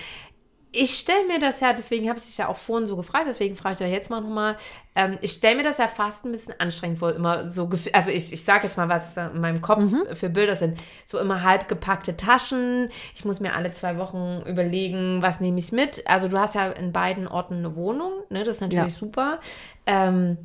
[0.70, 3.56] Ich stelle mir das ja, deswegen habe ich dich ja auch vorhin so gefragt, deswegen
[3.56, 4.56] frage ich euch jetzt mal nochmal.
[4.94, 8.32] Ähm, ich stelle mir das ja fast ein bisschen anstrengend vor, immer so, also ich,
[8.32, 10.78] ich sage jetzt mal, was in meinem Kopf für Bilder sind.
[11.06, 12.90] So immer halb gepackte Taschen.
[13.14, 16.06] Ich muss mir alle zwei Wochen überlegen, was nehme ich mit.
[16.06, 18.40] Also du hast ja in beiden Orten eine Wohnung, ne?
[18.40, 18.98] das ist natürlich Ja.
[18.98, 19.38] super.
[19.86, 20.36] Ähm,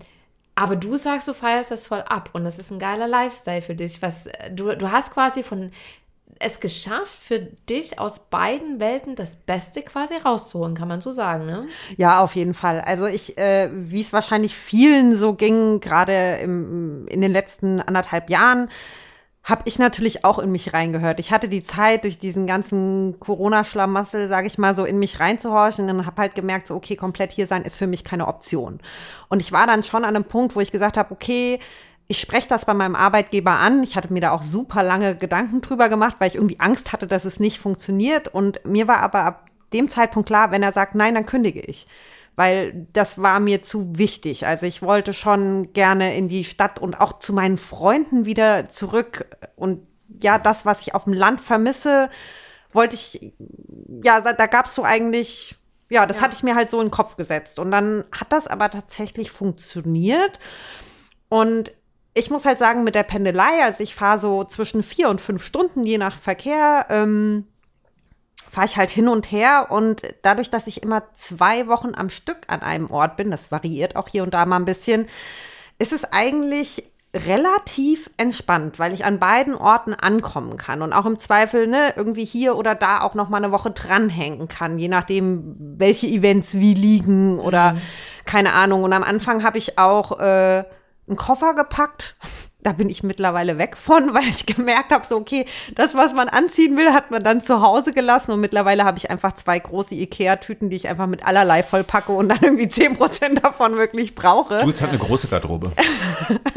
[0.55, 3.75] aber du sagst, du feierst das voll ab und das ist ein geiler Lifestyle für
[3.75, 4.01] dich.
[4.01, 5.71] Was, du, du hast quasi von
[6.39, 11.45] es geschafft, für dich aus beiden Welten das Beste quasi rauszuholen, kann man so sagen,
[11.45, 11.67] ne?
[11.97, 12.81] Ja, auf jeden Fall.
[12.81, 18.69] Also ich, äh, wie es wahrscheinlich vielen so ging, gerade in den letzten anderthalb Jahren,
[19.43, 21.19] habe ich natürlich auch in mich reingehört.
[21.19, 25.89] Ich hatte die Zeit, durch diesen ganzen Corona-Schlamassel, sage ich mal, so in mich reinzuhorchen
[25.89, 28.79] und habe halt gemerkt, so okay, komplett hier sein ist für mich keine Option.
[29.27, 31.59] Und ich war dann schon an einem Punkt, wo ich gesagt habe, okay,
[32.13, 33.81] ich spreche das bei meinem Arbeitgeber an.
[33.81, 37.07] Ich hatte mir da auch super lange Gedanken drüber gemacht, weil ich irgendwie Angst hatte,
[37.07, 38.27] dass es nicht funktioniert.
[38.27, 41.87] Und mir war aber ab dem Zeitpunkt klar, wenn er sagt, nein, dann kündige ich.
[42.35, 44.45] Weil das war mir zu wichtig.
[44.45, 49.25] Also ich wollte schon gerne in die Stadt und auch zu meinen Freunden wieder zurück.
[49.55, 49.87] Und
[50.21, 52.11] ja, das, was ich auf dem Land vermisse,
[52.71, 53.33] wollte ich,
[54.03, 55.55] ja, da, gab es so eigentlich,
[55.89, 57.57] ja, das hatte ich mir halt so in den Kopf gesetzt.
[57.57, 60.37] Und dann hat das aber tatsächlich funktioniert.
[61.27, 61.71] Und
[62.13, 65.43] ich muss halt sagen, mit der Pendelei, also ich fahre so zwischen vier und fünf
[65.43, 67.47] Stunden, je nach Verkehr, ähm,
[68.51, 69.67] fahre ich halt hin und her.
[69.71, 73.95] Und dadurch, dass ich immer zwei Wochen am Stück an einem Ort bin, das variiert
[73.95, 75.07] auch hier und da mal ein bisschen,
[75.79, 76.83] ist es eigentlich
[77.15, 82.25] relativ entspannt, weil ich an beiden Orten ankommen kann und auch im Zweifel ne, irgendwie
[82.25, 86.73] hier oder da auch noch mal eine Woche dranhängen kann, je nachdem, welche Events wie
[86.73, 87.77] liegen oder
[88.25, 88.83] keine Ahnung.
[88.83, 90.63] Und am Anfang habe ich auch äh,
[91.07, 92.15] einen Koffer gepackt.
[92.61, 96.29] Da bin ich mittlerweile weg von, weil ich gemerkt habe, so okay, das, was man
[96.29, 98.31] anziehen will, hat man dann zu Hause gelassen.
[98.31, 102.29] Und mittlerweile habe ich einfach zwei große Ikea-Tüten, die ich einfach mit allerlei vollpacke und
[102.29, 104.61] dann irgendwie 10% davon wirklich brauche.
[104.61, 105.71] Jules hat eine große Garderobe.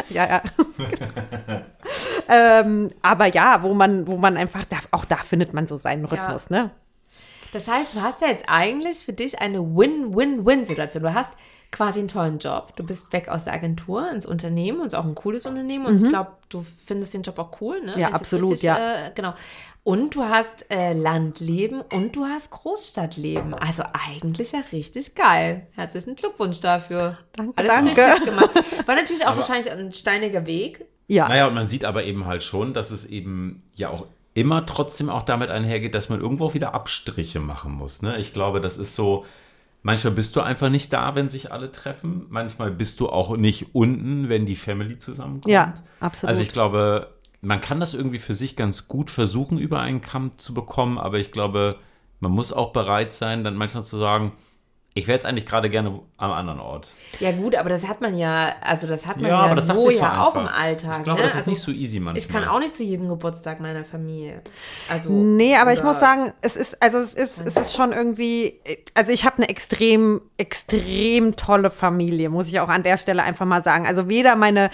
[0.08, 0.42] Ja, ja.
[2.62, 6.06] ähm, aber ja, wo man, wo man einfach, da, auch da findet man so seinen
[6.06, 6.70] Rhythmus, ne?
[7.52, 11.02] Das heißt, du hast ja jetzt eigentlich für dich eine Win-Win-Win-Situation.
[11.02, 11.32] Du hast
[11.72, 12.74] quasi einen tollen Job.
[12.76, 15.86] Du bist weg aus der Agentur ins Unternehmen und es ist auch ein cooles Unternehmen.
[15.86, 17.92] Und ich glaube, du findest den Job auch cool, ne?
[17.94, 18.14] Wenn das Mhm.
[18.16, 19.06] absolut, richtig, ja.
[19.08, 19.34] Äh, genau.
[19.84, 23.54] Und du hast äh, Landleben und du hast Großstadtleben.
[23.54, 25.66] Also eigentlich ja richtig geil.
[25.74, 27.18] Herzlichen Glückwunsch dafür.
[27.32, 28.00] Danke, Alles danke.
[28.04, 28.50] richtig gemacht.
[28.86, 30.84] War natürlich auch wahrscheinlich ein steiniger Weg.
[31.06, 31.28] Ja.
[31.28, 35.08] Naja, und man sieht aber eben halt schon, dass es eben ja auch immer trotzdem
[35.08, 38.02] auch damit einhergeht, dass man irgendwo wieder Abstriche machen muss.
[38.02, 38.18] Ne?
[38.18, 39.24] Ich glaube, das ist so,
[39.86, 42.26] manchmal bist du einfach nicht da, wenn sich alle treffen.
[42.28, 45.52] Manchmal bist du auch nicht unten, wenn die Family zusammenkommt.
[45.52, 46.28] Ja, absolut.
[46.28, 50.36] Also ich glaube, man kann das irgendwie für sich ganz gut versuchen, über einen Kamm
[50.38, 51.76] zu bekommen, aber ich glaube,
[52.18, 54.32] man muss auch bereit sein, dann manchmal zu sagen,
[54.96, 56.88] ich wäre jetzt eigentlich gerade gerne am anderen Ort.
[57.20, 59.66] Ja gut, aber das hat man ja, also das hat man Ja, ja, aber das
[59.66, 61.00] so sich so ja auch im Alltag.
[61.00, 61.26] Ich glaube, ne?
[61.26, 62.16] das ist Also nicht so easy manchmal.
[62.16, 64.40] Ich kann auch nicht zu jedem Geburtstag meiner Familie.
[64.88, 68.58] Also, Nee, aber ich muss sagen, es ist, also es ist, es ist schon irgendwie,
[68.94, 73.44] also ich habe eine extrem, extrem tolle Familie, muss ich auch an der Stelle einfach
[73.44, 73.86] mal sagen.
[73.86, 74.70] Also weder meine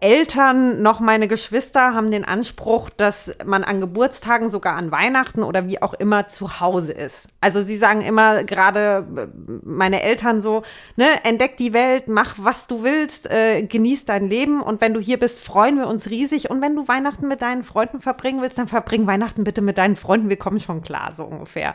[0.00, 5.68] Eltern noch meine Geschwister haben den Anspruch, dass man an Geburtstagen, sogar an Weihnachten oder
[5.68, 7.28] wie auch immer zu Hause ist.
[7.40, 9.26] Also sie sagen immer, gerade äh,
[9.62, 10.62] meine Eltern so,
[10.96, 15.00] ne, entdeck die Welt, mach was du willst, äh, genieß dein Leben und wenn du
[15.00, 18.58] hier bist, freuen wir uns riesig und wenn du Weihnachten mit deinen Freunden verbringen willst,
[18.58, 21.74] dann verbring Weihnachten bitte mit deinen Freunden, wir kommen schon klar, so ungefähr.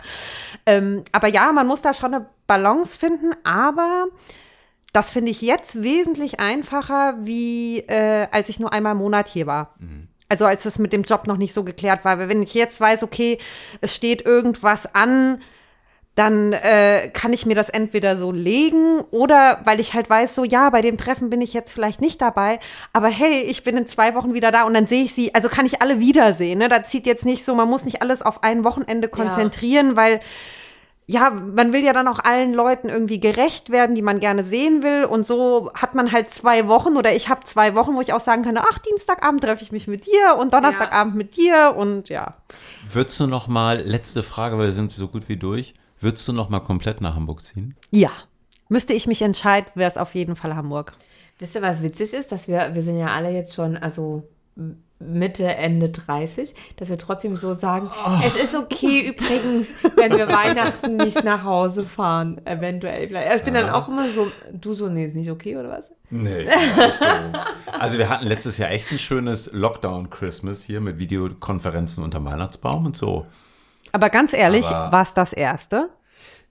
[0.65, 4.07] Ähm, aber ja, man muss da schon eine Balance finden, aber
[4.95, 9.45] das finde ich jetzt wesentlich einfacher, wie äh, als ich nur einmal im Monat hier
[9.45, 9.75] war.
[10.29, 12.17] Also als es mit dem Job noch nicht so geklärt war.
[12.17, 13.37] Weil wenn ich jetzt weiß, okay,
[13.81, 15.41] es steht irgendwas an,
[16.15, 20.45] dann äh, kann ich mir das entweder so legen oder weil ich halt weiß, so
[20.45, 22.59] ja, bei dem Treffen bin ich jetzt vielleicht nicht dabei,
[22.93, 25.49] aber hey, ich bin in zwei Wochen wieder da und dann sehe ich sie, also
[25.49, 26.59] kann ich alle wiedersehen.
[26.59, 26.69] Ne?
[26.69, 30.21] Da zieht jetzt nicht so, man muss nicht alles auf ein Wochenende konzentrieren, weil
[31.07, 34.81] ja, man will ja dann auch allen Leuten irgendwie gerecht werden, die man gerne sehen
[34.81, 35.05] will.
[35.05, 38.19] Und so hat man halt zwei Wochen oder ich habe zwei Wochen, wo ich auch
[38.21, 42.35] sagen kann, ach, Dienstagabend treffe ich mich mit dir und Donnerstagabend mit dir und ja.
[42.91, 46.33] Würdest du noch mal, letzte Frage, weil wir sind so gut wie durch, würdest du
[46.33, 47.75] noch mal komplett nach Hamburg ziehen?
[47.91, 48.11] Ja.
[48.67, 50.93] Müsste ich mich entscheiden, wäre es auf jeden Fall Hamburg.
[51.37, 52.31] Wisst ihr, was witzig ist?
[52.31, 54.23] Dass wir, wir sind ja alle jetzt schon, also
[55.07, 57.89] Mitte, Ende 30, dass wir trotzdem so sagen,
[58.25, 63.07] es ist okay übrigens, wenn wir Weihnachten nicht nach Hause fahren, eventuell.
[63.07, 63.37] Vielleicht.
[63.37, 65.91] Ich bin dann auch immer so, du so, nee, ist nicht okay oder was?
[66.09, 66.47] Nee.
[67.79, 72.95] also wir hatten letztes Jahr echt ein schönes Lockdown-Christmas hier mit Videokonferenzen unter Weihnachtsbaum und
[72.95, 73.25] so.
[73.91, 75.89] Aber ganz ehrlich, war es das erste?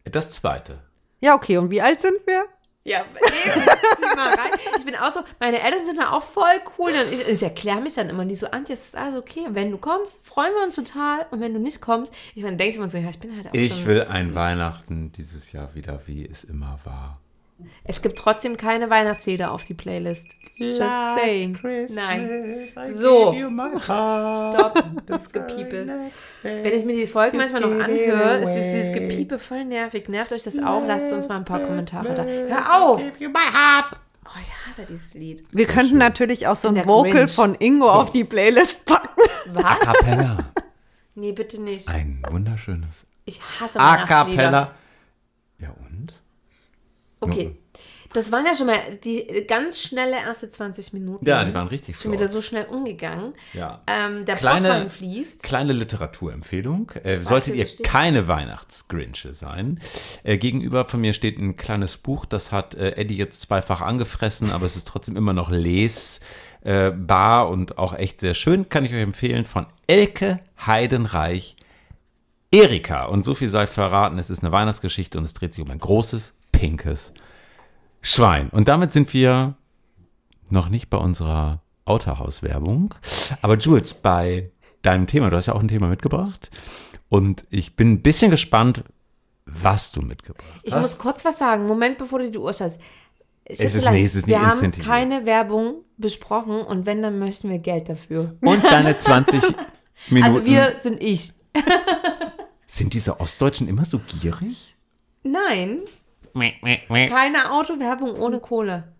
[0.04, 0.78] Das zweite.
[1.20, 1.58] Ja, okay.
[1.58, 2.44] Und wie alt sind wir?
[2.86, 3.50] Ja, nee,
[3.96, 4.50] zieh mal rein.
[4.76, 6.92] Ich bin auch so, meine Eltern sind da auch voll cool.
[6.92, 9.46] Dann ich, ich erkläre mich dann immer, die so, Antje, es ist alles okay.
[9.46, 11.24] Und wenn du kommst, freuen wir uns total.
[11.30, 13.48] Und wenn du nicht kommst, ich meine, denkst du immer so, ja, ich bin halt
[13.48, 17.23] auch Ich will ein Weihnachten dieses Jahr wieder, wie es immer war.
[17.84, 20.28] Es gibt trotzdem keine Weihnachtslieder auf die Playlist.
[20.56, 21.58] Just saying.
[21.90, 22.68] Nein.
[22.92, 23.34] So.
[23.80, 26.10] Stopp, das Gepiepe.
[26.42, 30.08] Wenn ich mir die Folgen manchmal noch anhöre, ist es dieses Gepiepe voll nervig.
[30.08, 30.82] Nervt euch das auch?
[30.86, 32.24] Lasst uns mal ein paar Kommentare da.
[32.24, 33.02] Hör auf!
[34.26, 35.44] Oh, ich hasse dieses Lied.
[35.52, 37.32] Wir könnten natürlich auch so ein Vocal Grinch.
[37.32, 39.20] von Ingo auf die Playlist packen.
[39.52, 39.78] Was?
[39.80, 40.38] Capella.
[41.14, 41.88] Nee, bitte nicht.
[41.88, 44.42] Ein wunderschönes Ich hasse A Weihnachtslieder.
[44.42, 44.74] Cappella.
[45.58, 46.12] Ja und?
[47.32, 47.56] Okay.
[48.12, 51.26] Das waren ja schon mal die ganz schnelle erste 20 Minuten.
[51.26, 53.32] Ja, die waren richtig schon wieder so schnell umgegangen.
[53.54, 53.82] Ja.
[53.88, 55.42] Ähm, der Kleine- Portwein fließt.
[55.42, 56.92] Kleine Literaturempfehlung.
[57.02, 59.80] Äh, solltet ihr steht- keine Weihnachtsgrinche sein.
[60.22, 64.52] Äh, gegenüber von mir steht ein kleines Buch, das hat äh, Eddie jetzt zweifach angefressen,
[64.52, 68.70] aber es ist trotzdem immer noch lesbar bar und auch echt sehr schön.
[68.70, 71.56] Kann ich euch empfehlen von Elke Heidenreich
[72.50, 73.04] Erika.
[73.06, 75.78] Und so viel sei verraten, es ist eine Weihnachtsgeschichte und es dreht sich um ein
[75.78, 77.12] großes, pinkes
[78.00, 78.48] Schwein.
[78.50, 79.54] Und damit sind wir
[80.50, 82.94] noch nicht bei unserer Autohaus-Werbung.
[83.42, 84.50] Aber Jules, bei
[84.82, 86.50] deinem Thema, du hast ja auch ein Thema mitgebracht.
[87.08, 88.84] Und ich bin ein bisschen gespannt,
[89.46, 90.82] was du mitgebracht Ich hast.
[90.82, 91.66] muss kurz was sagen.
[91.66, 92.80] Moment, bevor du die Uhr stellst.
[93.44, 97.88] ist- nee, es ist wir haben keine Werbung besprochen und wenn, dann möchten wir Geld
[97.90, 98.36] dafür.
[98.40, 99.42] Und deine 20
[100.10, 100.24] Minuten.
[100.34, 101.32] Also wir sind ich.
[102.66, 104.76] Sind diese Ostdeutschen immer so gierig?
[105.22, 105.78] Nein,
[107.08, 108.92] keine Autowerbung ohne Kohle.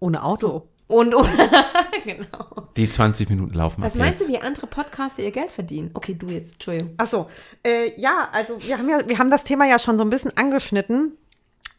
[0.00, 0.68] Ohne Auto.
[0.90, 1.28] Und ohne,
[2.04, 2.68] genau.
[2.76, 4.32] Die 20 Minuten laufen Was ab meinst du, jetzt.
[4.32, 5.90] wie andere Podcaster ihr Geld verdienen?
[5.94, 6.94] Okay, du jetzt, Entschuldigung.
[6.96, 7.28] Ach so,
[7.64, 10.36] äh, ja, also wir haben ja, wir haben das Thema ja schon so ein bisschen
[10.36, 11.16] angeschnitten.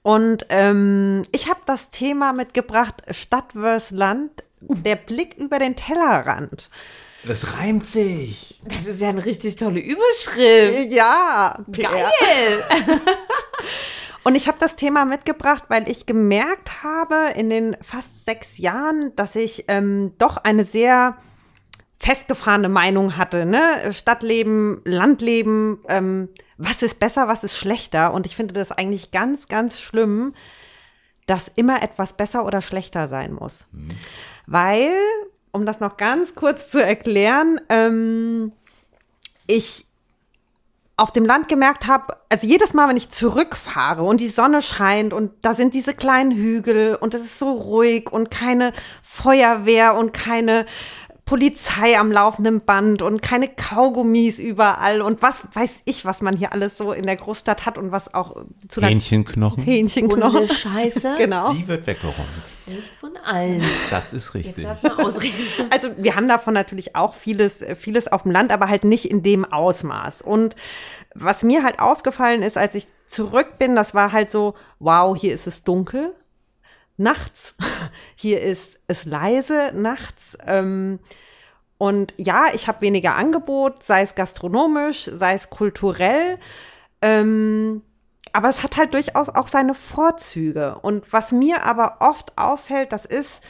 [0.04, 6.70] Und ähm, ich habe das Thema mitgebracht, Stadt versus Land, der Blick über den Tellerrand.
[7.26, 8.62] Das reimt sich.
[8.66, 10.92] Das ist ja eine richtig tolle Überschrift.
[10.92, 11.90] Ja, PR.
[11.90, 12.64] Geil.
[14.24, 19.16] Und ich habe das Thema mitgebracht, weil ich gemerkt habe in den fast sechs Jahren,
[19.16, 21.18] dass ich ähm, doch eine sehr
[22.00, 23.46] festgefahrene Meinung hatte.
[23.46, 23.94] Ne?
[23.94, 28.14] Stadtleben, Landleben, ähm, was ist besser, was ist schlechter?
[28.14, 30.34] Und ich finde das eigentlich ganz, ganz schlimm,
[31.26, 33.68] dass immer etwas besser oder schlechter sein muss.
[34.48, 34.92] Weil,
[35.52, 38.52] um das noch ganz kurz zu erklären, ähm,
[39.48, 39.86] ich
[40.98, 45.14] auf dem Land gemerkt habe, also jedes Mal, wenn ich zurückfahre und die Sonne scheint
[45.14, 50.14] und da sind diese kleinen Hügel und es ist so ruhig und keine Feuerwehr und
[50.14, 50.66] keine
[51.26, 56.52] Polizei am laufenden Band und keine Kaugummis überall und was weiß ich, was man hier
[56.52, 58.36] alles so in der Großstadt hat und was auch
[58.68, 59.64] zu Hähnchenknochen.
[59.64, 60.34] Hähnchenknochen.
[60.34, 61.16] Hundescheiße.
[61.18, 61.54] Genau.
[61.54, 62.18] Die wird weggeräumt.
[62.68, 63.64] Nicht von allen.
[63.90, 64.64] Das ist Jetzt richtig.
[64.64, 65.36] lass mal ausreden.
[65.70, 69.24] Also wir haben davon natürlich auch vieles, vieles auf dem Land, aber halt nicht in
[69.24, 70.22] dem Ausmaß.
[70.22, 70.56] Und
[71.14, 75.34] was mir halt aufgefallen ist, als ich zurück bin, das war halt so, wow, hier
[75.34, 76.14] ist es dunkel
[76.98, 77.56] nachts,
[78.16, 80.38] hier ist es leise nachts.
[80.46, 81.00] Ähm,
[81.78, 86.38] und ja, ich habe weniger Angebot, sei es gastronomisch, sei es kulturell.
[87.02, 87.82] Ähm,
[88.34, 90.78] aber es hat halt durchaus auch seine Vorzüge.
[90.82, 93.42] Und was mir aber oft auffällt, das ist,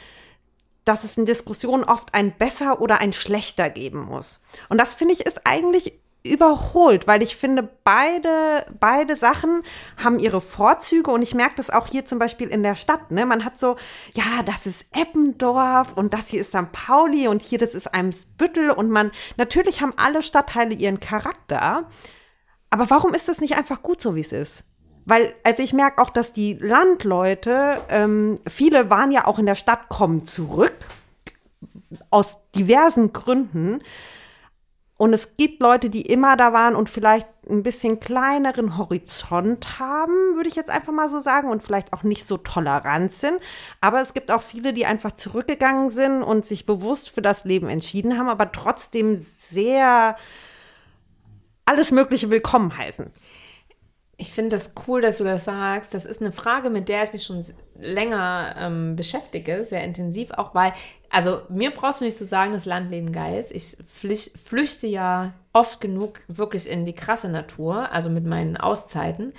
[0.85, 4.39] dass es in Diskussionen oft ein besser oder ein schlechter geben muss.
[4.69, 9.63] Und das finde ich ist eigentlich überholt, weil ich finde, beide, beide Sachen
[9.97, 13.11] haben ihre Vorzüge und ich merke das auch hier zum Beispiel in der Stadt.
[13.11, 13.25] Ne?
[13.25, 13.75] Man hat so,
[14.13, 16.71] ja, das ist Eppendorf und das hier ist St.
[16.71, 21.87] Pauli und hier das ist Eimsbüttel und man, natürlich haben alle Stadtteile ihren Charakter,
[22.69, 24.63] aber warum ist das nicht einfach gut so, wie es ist?
[25.05, 29.55] Weil, also ich merke auch, dass die Landleute, ähm, viele waren ja auch in der
[29.55, 30.75] Stadt, kommen zurück,
[32.09, 33.81] aus diversen Gründen.
[35.01, 40.35] Und es gibt Leute, die immer da waren und vielleicht ein bisschen kleineren Horizont haben,
[40.35, 43.39] würde ich jetzt einfach mal so sagen, und vielleicht auch nicht so tolerant sind.
[43.79, 47.67] Aber es gibt auch viele, die einfach zurückgegangen sind und sich bewusst für das Leben
[47.67, 50.17] entschieden haben, aber trotzdem sehr
[51.65, 53.11] alles Mögliche willkommen heißen.
[54.21, 55.95] Ich finde das cool, dass du das sagst.
[55.95, 57.43] Das ist eine Frage, mit der ich mich schon
[57.79, 60.73] länger ähm, beschäftige, sehr intensiv auch, weil,
[61.09, 63.51] also mir brauchst du nicht zu so sagen, das Landleben geil ist.
[63.51, 69.33] Ich flücht, flüchte ja oft genug wirklich in die krasse Natur, also mit meinen Auszeiten.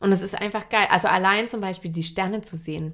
[0.00, 0.86] Und es ist einfach geil.
[0.90, 2.92] Also allein zum Beispiel die Sterne zu sehen.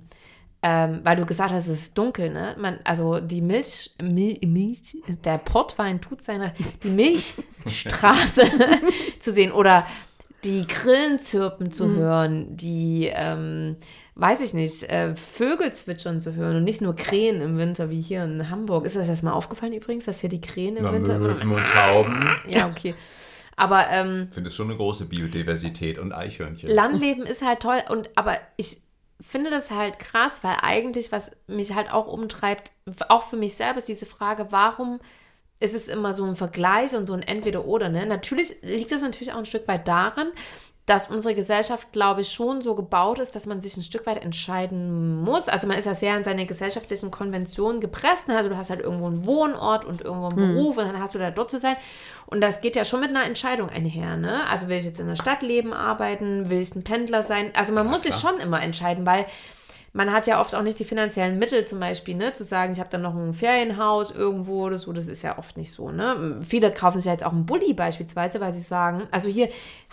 [0.65, 2.55] Ähm, weil du gesagt hast, es ist dunkel, ne?
[2.57, 8.45] Man, also die Milch, Mil, Milch, der Portwein tut seine, die Milchstraße
[9.19, 9.85] zu sehen oder
[10.45, 11.97] die Grillen zirpen zu mhm.
[11.97, 13.77] hören, die, ähm,
[14.17, 18.01] weiß ich nicht, äh, Vögel zwitschern zu hören und nicht nur Krähen im Winter wie
[18.01, 18.85] hier in Hamburg.
[18.85, 21.19] Ist euch das mal aufgefallen übrigens, dass hier die Krähen im Na, Winter.
[21.19, 22.29] Möwen und Tauben.
[22.49, 22.95] Ja, okay.
[23.57, 26.69] Aber ähm, ich finde es schon eine große Biodiversität und Eichhörnchen.
[26.69, 28.79] Landleben ist halt toll und aber ich
[29.21, 32.73] finde das halt krass, weil eigentlich was mich halt auch umtreibt,
[33.09, 35.01] auch für mich selber ist diese Frage, warum
[35.63, 37.89] ist es immer so ein Vergleich und so ein Entweder-Oder.
[37.89, 38.05] Ne?
[38.05, 40.29] Natürlich liegt es natürlich auch ein Stück weit daran,
[40.87, 44.21] dass unsere Gesellschaft, glaube ich, schon so gebaut ist, dass man sich ein Stück weit
[44.21, 45.49] entscheiden muss.
[45.49, 48.27] Also man ist ja sehr an seine gesellschaftlichen Konventionen gepresst.
[48.27, 48.37] Ne?
[48.37, 50.55] Also du hast halt irgendwo einen Wohnort und irgendwo einen hm.
[50.57, 51.77] Beruf und dann hast du da dort zu sein.
[52.27, 54.17] Und das geht ja schon mit einer Entscheidung einher.
[54.17, 54.45] Ne?
[54.49, 57.53] Also will ich jetzt in der Stadt leben, arbeiten, will ich ein Pendler sein?
[57.55, 58.13] Also man ja, muss klar.
[58.13, 59.27] sich schon immer entscheiden, weil
[59.93, 62.81] man hat ja oft auch nicht die finanziellen Mittel zum Beispiel, ne, zu sagen, ich
[62.81, 66.39] habe dann noch ein Ferienhaus irgendwo oder so, das ist ja oft nicht so, ne.
[66.43, 69.49] Viele kaufen sich ja jetzt auch einen Bulli beispielsweise, weil sie sagen, also hier,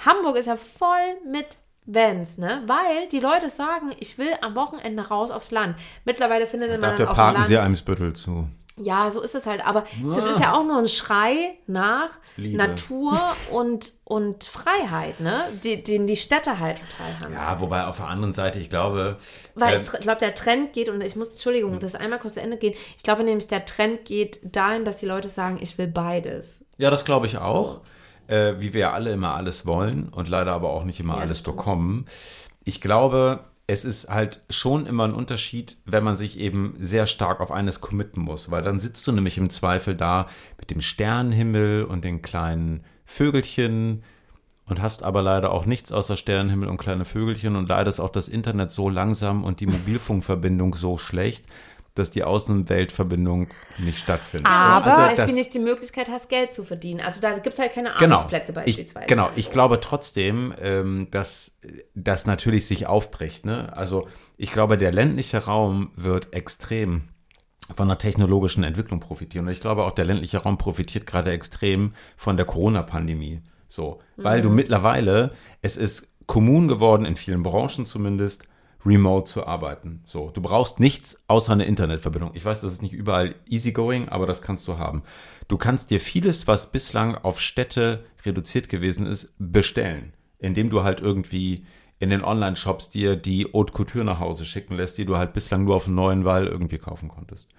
[0.05, 0.88] Hamburg ist ja voll
[1.29, 2.63] mit Vans, ne?
[2.67, 5.75] Weil die Leute sagen, ich will am Wochenende raus aufs Land.
[6.05, 8.47] Mittlerweile findet man Dafür dann parken Land, sie Eimsbüttel zu.
[8.79, 9.65] Ja, so ist es halt.
[9.65, 12.57] Aber das ist ja auch nur ein Schrei nach Liebe.
[12.57, 13.19] Natur
[13.51, 15.43] und, und Freiheit, ne?
[15.63, 17.33] Die, den die Städte halt total haben.
[17.33, 19.17] Ja, wobei auf der anderen Seite, ich glaube.
[19.55, 22.41] Weil äh, ich glaube, der Trend geht, und ich muss, Entschuldigung, das einmal kurz zu
[22.41, 22.73] Ende gehen.
[22.97, 26.65] Ich glaube nämlich, der Trend geht dahin, dass die Leute sagen, ich will beides.
[26.77, 27.81] Ja, das glaube ich auch.
[28.27, 31.39] Äh, wie wir alle immer alles wollen und leider aber auch nicht immer Ja, alles
[31.39, 31.57] stimmt.
[31.57, 32.05] bekommen.
[32.63, 33.39] Ich glaube,
[33.69, 37.82] es ist halt schon immer ein Unterschied, wenn man sich eben sehr stark auf eines
[37.82, 40.27] committen muss, weil dann sitzt du nämlich im Zweifel da
[40.58, 44.01] mit dem Sternenhimmel und den kleinen Vögelchen
[44.65, 48.10] und hast aber leider auch nichts außer Sternenhimmel und kleine Vögelchen und leider ist auch
[48.10, 51.45] das Internet so langsam und die Mobilfunkverbindung so schlecht,
[51.95, 53.47] dass die Außenweltverbindung
[53.78, 54.47] nicht stattfindet.
[54.52, 57.02] Aber- Also, zum Beispiel nicht die Möglichkeit hast, Geld zu verdienen.
[57.02, 58.15] Also da gibt es halt keine genau.
[58.15, 59.06] Arbeitsplätze beispielsweise.
[59.06, 61.60] Ich, genau, ich glaube trotzdem, ähm, dass
[61.95, 63.45] das natürlich sich aufbricht.
[63.45, 63.75] Ne?
[63.75, 67.10] Also ich glaube, der ländliche Raum wird extrem
[67.75, 69.45] von der technologischen Entwicklung profitieren.
[69.45, 73.41] Und ich glaube auch, der ländliche Raum profitiert gerade extrem von der Corona-Pandemie.
[73.67, 78.45] So, weil du mittlerweile, es ist kommun geworden, in vielen Branchen zumindest,
[78.85, 80.01] remote zu arbeiten.
[80.05, 82.31] So, du brauchst nichts außer eine Internetverbindung.
[82.33, 85.03] Ich weiß, das ist nicht überall easygoing, aber das kannst du haben.
[85.47, 91.01] Du kannst dir vieles, was bislang auf Städte reduziert gewesen ist, bestellen, indem du halt
[91.01, 91.65] irgendwie
[91.99, 95.65] in den Online-Shops dir die Haute Couture nach Hause schicken lässt, die du halt bislang
[95.65, 97.49] nur auf dem neuen Wall irgendwie kaufen konntest.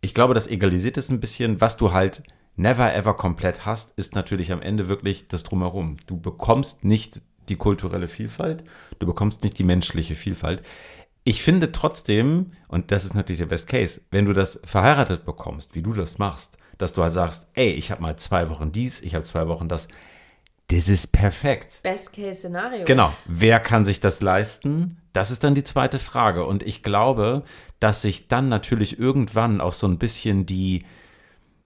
[0.00, 1.60] Ich glaube, das egalisiert es ein bisschen.
[1.60, 2.22] Was du halt
[2.56, 5.98] never ever komplett hast, ist natürlich am Ende wirklich das Drumherum.
[6.06, 8.64] Du bekommst nicht die kulturelle Vielfalt,
[8.98, 10.62] du bekommst nicht die menschliche Vielfalt.
[11.24, 15.74] Ich finde trotzdem, und das ist natürlich der Best Case, wenn du das verheiratet bekommst,
[15.74, 19.00] wie du das machst, dass du halt sagst, ey, ich habe mal zwei Wochen dies,
[19.00, 19.88] ich habe zwei Wochen das,
[20.68, 21.80] das ist perfekt.
[21.82, 22.84] Best-Case-Szenario.
[22.84, 23.12] Genau.
[23.26, 24.98] Wer kann sich das leisten?
[25.12, 26.44] Das ist dann die zweite Frage.
[26.46, 27.44] Und ich glaube,
[27.80, 30.84] dass sich dann natürlich irgendwann auch so ein bisschen die,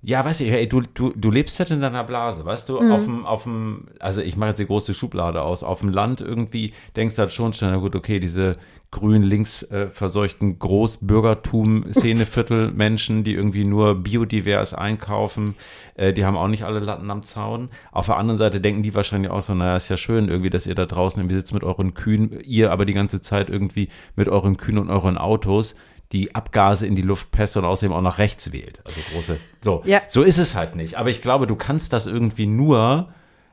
[0.00, 3.04] ja, weißt du, ey, du, du, du lebst halt in deiner Blase, weißt du, auf
[3.04, 6.72] dem, auf dem, also ich mache jetzt die große Schublade aus, auf dem Land irgendwie
[6.94, 8.56] denkst du halt schon schnell, na gut, okay, diese
[8.92, 15.56] grün links äh, verseuchten Großbürgertum-Szeneviertel Menschen, die irgendwie nur biodivers einkaufen,
[15.96, 17.68] äh, die haben auch nicht alle Latten am Zaun.
[17.90, 20.68] Auf der anderen Seite denken die wahrscheinlich auch so, naja, ist ja schön irgendwie, dass
[20.68, 24.28] ihr da draußen irgendwie sitzt mit euren Kühen, ihr aber die ganze Zeit irgendwie mit
[24.28, 25.74] euren Kühen und euren Autos
[26.12, 28.81] die Abgase in die Luft presst und außerdem auch nach rechts wählt.
[28.87, 29.38] Also große.
[29.62, 30.01] So, Ja.
[30.09, 30.97] so ist es halt nicht.
[30.97, 33.13] Aber ich glaube, du kannst das irgendwie nur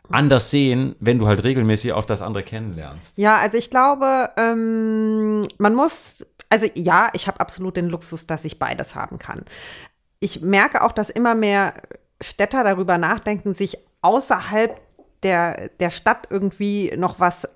[0.10, 3.18] anders sehen, wenn du halt regelmäßig auch das andere kennenlernst.
[3.18, 8.46] Ja, also ich glaube, ähm, man muss, also ja, ich habe absolut den Luxus, dass
[8.46, 9.44] ich beides haben kann.
[10.20, 11.74] Ich merke auch, dass immer mehr
[12.22, 14.80] Städter darüber nachdenken, sich außerhalb
[15.24, 17.48] der, der Stadt irgendwie noch was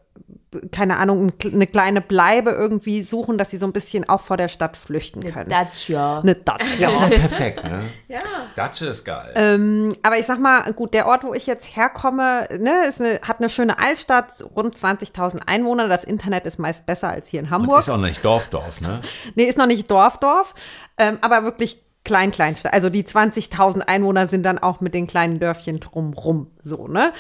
[0.71, 4.47] keine Ahnung, eine kleine Bleibe irgendwie suchen, dass sie so ein bisschen auch vor der
[4.47, 5.49] Stadt flüchten können.
[5.49, 6.19] Dacia.
[6.19, 6.88] Eine Dacia.
[6.89, 7.84] Das ist ja perfekt, ne?
[8.07, 8.19] Ja.
[8.55, 9.32] Datsche ist geil.
[9.36, 13.19] Ähm, aber ich sag mal, gut, der Ort, wo ich jetzt herkomme, ne, ist eine,
[13.21, 15.88] hat eine schöne Altstadt, rund 20.000 Einwohner.
[15.88, 17.80] Das Internet ist meist besser als hier in Und Hamburg.
[17.80, 19.01] ist auch nicht Dorf-Dorf, ne?
[19.36, 20.55] Nee, ist noch nicht Dorf, Dorf,
[20.97, 22.74] ähm, aber wirklich klein, Kleinstadt.
[22.74, 27.14] Also die 20.000 Einwohner sind dann auch mit den kleinen Dörfchen drumrum, so, ne?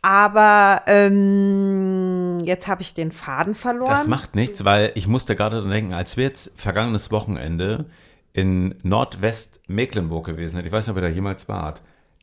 [0.00, 3.90] Aber ähm, jetzt habe ich den Faden verloren.
[3.90, 7.84] Das macht nichts, weil ich musste gerade dran denken, als wir jetzt vergangenes Wochenende
[8.32, 11.82] in Nordwest-Mecklenburg gewesen sind, ich weiß nicht, ob ihr da jemals wart,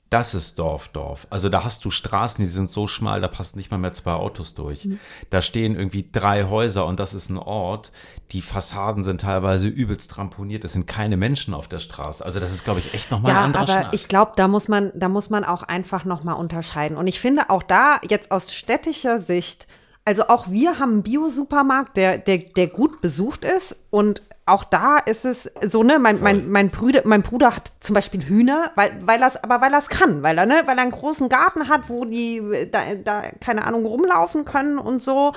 [0.10, 1.28] das ist Dorf, Dorf.
[1.30, 4.14] Also da hast du Straßen, die sind so schmal, da passen nicht mal mehr zwei
[4.14, 4.86] Autos durch.
[4.86, 5.00] Mhm.
[5.30, 7.92] Da stehen irgendwie drei Häuser und das ist ein Ort.
[8.32, 10.64] Die Fassaden sind teilweise übelst tramponiert.
[10.64, 12.24] Es sind keine Menschen auf der Straße.
[12.24, 13.94] Also das ist, glaube ich, echt nochmal ein Ja, anderer aber Schnack.
[13.94, 16.96] ich glaube, da muss man, da muss man auch einfach noch mal unterscheiden.
[16.98, 19.68] Und ich finde auch da jetzt aus städtischer Sicht,
[20.06, 24.98] also auch wir haben einen Bio-Supermarkt, der, der, der gut besucht ist und auch da
[24.98, 28.92] ist es so, ne, mein, mein, mein, Brüder, mein Bruder hat zum Beispiel Hühner, weil,
[29.02, 31.68] weil er aber weil er es kann, weil er, ne, weil er einen großen Garten
[31.68, 32.42] hat, wo die
[32.72, 35.34] da, da keine Ahnung rumlaufen können und so.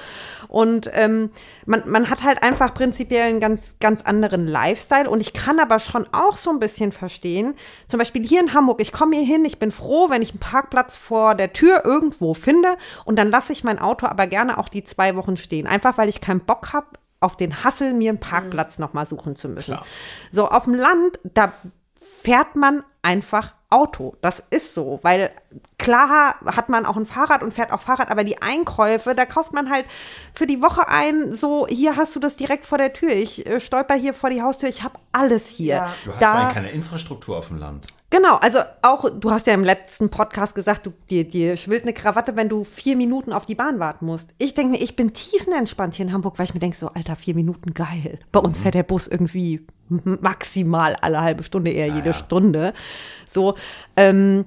[0.47, 1.31] Und ähm,
[1.67, 5.11] man, man hat halt einfach prinzipiell einen ganz, ganz anderen Lifestyle.
[5.11, 7.55] Und ich kann aber schon auch so ein bisschen verstehen,
[7.89, 10.41] zum Beispiel hier in Hamburg, ich komme hier hin, ich bin froh, wenn ich einen
[10.41, 14.69] Parkplatz vor der Tür irgendwo finde und dann lasse ich mein Auto aber gerne auch
[14.69, 15.67] die zwei Wochen stehen.
[15.67, 16.87] Einfach weil ich keinen Bock habe,
[17.21, 19.75] auf den Hassel mir einen Parkplatz noch mal suchen zu müssen.
[19.75, 19.87] Klar.
[20.33, 21.53] So, auf dem Land, da
[22.23, 24.17] fährt man einfach Auto.
[24.21, 25.31] Das ist so, weil
[25.79, 29.53] klar hat man auch ein Fahrrad und fährt auch Fahrrad, aber die Einkäufe, da kauft
[29.53, 29.87] man halt
[30.35, 33.11] für die Woche ein, so, hier hast du das direkt vor der Tür.
[33.11, 35.75] Ich äh, stolper hier vor die Haustür, ich habe alles hier.
[35.75, 35.95] Ja.
[36.05, 37.87] du hast da, keine Infrastruktur auf dem Land.
[38.13, 41.93] Genau, also auch, du hast ja im letzten Podcast gesagt, du, dir, dir schwillt eine
[41.93, 44.35] Krawatte, wenn du vier Minuten auf die Bahn warten musst.
[44.37, 47.15] Ich denke mir, ich bin tiefenentspannt hier in Hamburg, weil ich mir denke, so, Alter,
[47.15, 48.19] vier Minuten geil.
[48.33, 52.15] Bei uns fährt der Bus irgendwie maximal alle halbe Stunde, eher jede ja.
[52.15, 52.75] Stunde.
[53.27, 53.55] So,
[53.97, 54.45] ähm,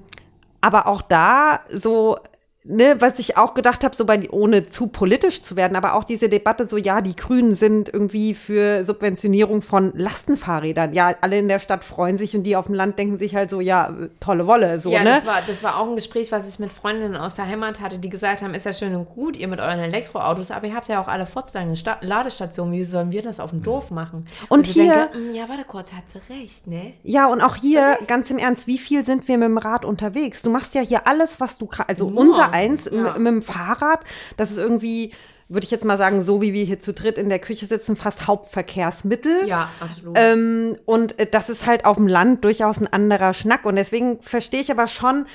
[0.60, 2.18] aber auch da so,
[2.64, 6.04] ne, was ich auch gedacht habe, so bei, ohne zu politisch zu werden, aber auch
[6.04, 10.94] diese Debatte so, ja, die Grünen sind irgendwie für Subventionierung von Lastenfahrrädern.
[10.94, 13.50] Ja, alle in der Stadt freuen sich und die auf dem Land denken sich halt
[13.50, 15.10] so, ja, tolle Wolle, so, ja, ne?
[15.10, 17.98] das, war, das war auch ein Gespräch, was ich mit Freundinnen aus der Heimat hatte,
[17.98, 20.88] die gesagt haben, ist ja schön und gut, ihr mit euren Elektroautos, aber ihr habt
[20.88, 22.74] ja auch alle fortlange Sta Ladestationen.
[22.74, 24.24] Wie sollen wir das auf dem Dorf machen?
[24.48, 26.94] Und ich hier- denke, mm, ja, warte kurz, hat sie recht, ne?
[27.02, 30.42] Ja, und auch hier, ganz im Ernst, wie viel sind wir mit dem Rad unterwegs?
[30.42, 31.90] Du machst ja hier alles, was du kannst.
[31.90, 33.18] Also Nur, unser eins ja.
[33.18, 34.00] mit, dem Fahrrad,
[34.36, 35.12] das ist irgendwie,
[35.48, 37.96] würde ich jetzt mal sagen, so wie wir hier zu dritt in der Küche sitzen,
[37.96, 39.46] fast Hauptverkehrsmittel.
[39.46, 40.16] Ja, absolut.
[40.18, 43.66] Ähm, und äh, das ist halt auf dem Land durchaus ein anderer Schnack.
[43.66, 45.26] Und deswegen verstehe ich aber schon,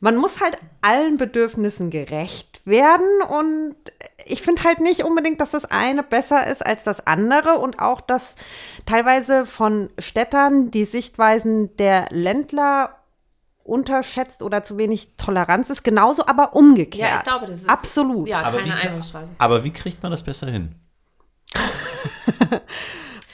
[0.00, 3.06] man muss halt allen Bedürfnissen gerecht werden.
[3.28, 3.76] Und
[4.26, 7.58] ich finde halt nicht unbedingt, dass das eine besser ist als das andere.
[7.58, 8.36] Und auch, dass
[8.86, 12.96] teilweise von Städtern die Sichtweisen der Ländler
[13.64, 15.82] unterschätzt oder zu wenig Toleranz ist.
[15.82, 17.10] Genauso aber umgekehrt.
[17.10, 17.68] ja, ich glaube, das ist.
[17.68, 18.28] Absolut.
[18.28, 19.32] Ja, Aber wie keine Einbahnstraße.
[19.38, 20.74] Aber wie kriegt man das besser hin?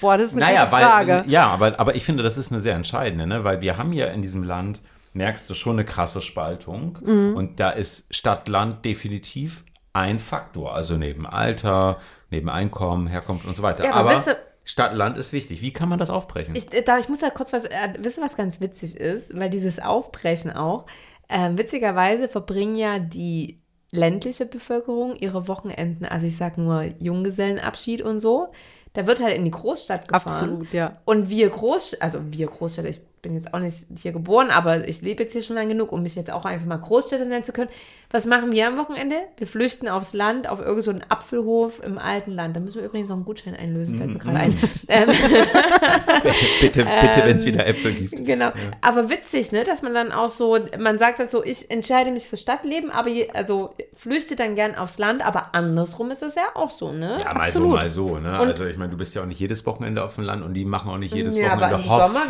[0.00, 1.24] Boah, das ist eine Naja, weil, Frage.
[1.26, 3.44] ja, aber, aber ich finde, das ist eine sehr entscheidende, ne?
[3.44, 4.80] weil wir haben ja in diesem Land,
[5.12, 7.34] merkst du schon eine krasse Spaltung Mhm.
[7.36, 11.98] und da ist Stadt-Land definitiv ein Faktor, also neben Alter,
[12.30, 13.84] neben Einkommen, Herkunft und so weiter.
[13.84, 14.36] Ja, aber aber wisst ihr-
[14.70, 15.62] Stadt-Land ist wichtig.
[15.62, 16.54] Wie kann man das aufbrechen?
[16.54, 19.50] Ich, äh, da, ich muss da kurz was, äh, wissen, was ganz witzig ist, weil
[19.50, 20.86] dieses Aufbrechen auch,
[21.28, 23.60] äh, witzigerweise verbringen ja die
[23.90, 28.52] ländliche Bevölkerung ihre Wochenenden, also ich sag nur Junggesellenabschied und so,
[28.92, 30.32] da wird halt in die Großstadt gefahren.
[30.32, 30.92] Absolut, ja.
[31.04, 35.02] Und wir Groß, also wir Großstädter, ich bin jetzt auch nicht hier geboren, aber ich
[35.02, 37.52] lebe jetzt hier schon lange genug, um mich jetzt auch einfach mal Großstädter nennen zu
[37.52, 37.70] können.
[38.12, 39.14] Was machen wir am Wochenende?
[39.36, 42.56] Wir flüchten aufs Land, auf irgendeinen so einen Apfelhof im alten Land.
[42.56, 44.56] Da müssen wir übrigens noch einen Gutschein einlösen, fällt mir gerade ein.
[44.88, 45.08] Ähm,
[46.60, 48.24] bitte, bitte, wenn es wieder Äpfel gibt.
[48.24, 48.50] Genau.
[48.80, 52.24] Aber witzig, ne, dass man dann auch so, man sagt das so, ich entscheide mich
[52.24, 56.42] fürs Stadtleben, aber je, also flüchte dann gern aufs Land, aber andersrum ist das ja
[56.54, 57.18] auch so, ne?
[57.24, 57.52] Ja, mal Absolut.
[57.52, 58.18] so, mal so.
[58.18, 58.40] Ne?
[58.40, 60.54] Und- also ich meine, du bist ja auch nicht jedes Wochenende auf dem Land und
[60.54, 62.20] die machen auch nicht jedes ja, aber Wochenende im Sommer,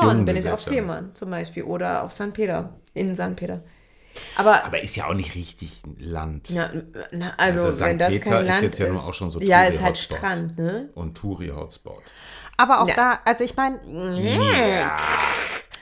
[0.00, 0.60] wenn schon, bin ich auf.
[0.62, 2.32] Fehmarn zum Beispiel oder auf St.
[2.32, 3.36] Peter, in St.
[3.36, 3.62] Peter.
[4.36, 6.48] Aber, Aber ist ja auch nicht richtig ein Land.
[6.50, 6.70] na,
[7.12, 9.40] na, also, Also wenn das Peter kein ist Land jetzt ja ist, auch schon so
[9.40, 9.96] Ja, ist halt.
[9.98, 10.88] Strand, ne?
[10.94, 12.02] Und Touri-Hotspot.
[12.56, 12.94] Aber auch Ja.
[12.96, 13.78] da, also ich meine,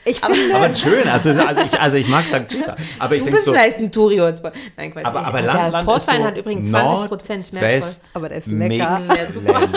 [0.04, 2.46] ich finde, Aber schön, also, also, ich, also ich mag St.
[2.48, 2.76] Peter.
[2.98, 4.52] Aber ich Du denke bist so, vielleicht ein Touri-Hotspot.
[4.76, 5.06] Nein, Quatsch.
[5.06, 7.70] aber, ich, aber Land, Land ist Portwein so hat übrigens Nord, 20 Prozent schmerzvoll.
[7.80, 8.68] West, aber der ist lecker.
[8.68, 9.00] Mega.
[9.16, 9.60] Ja, super.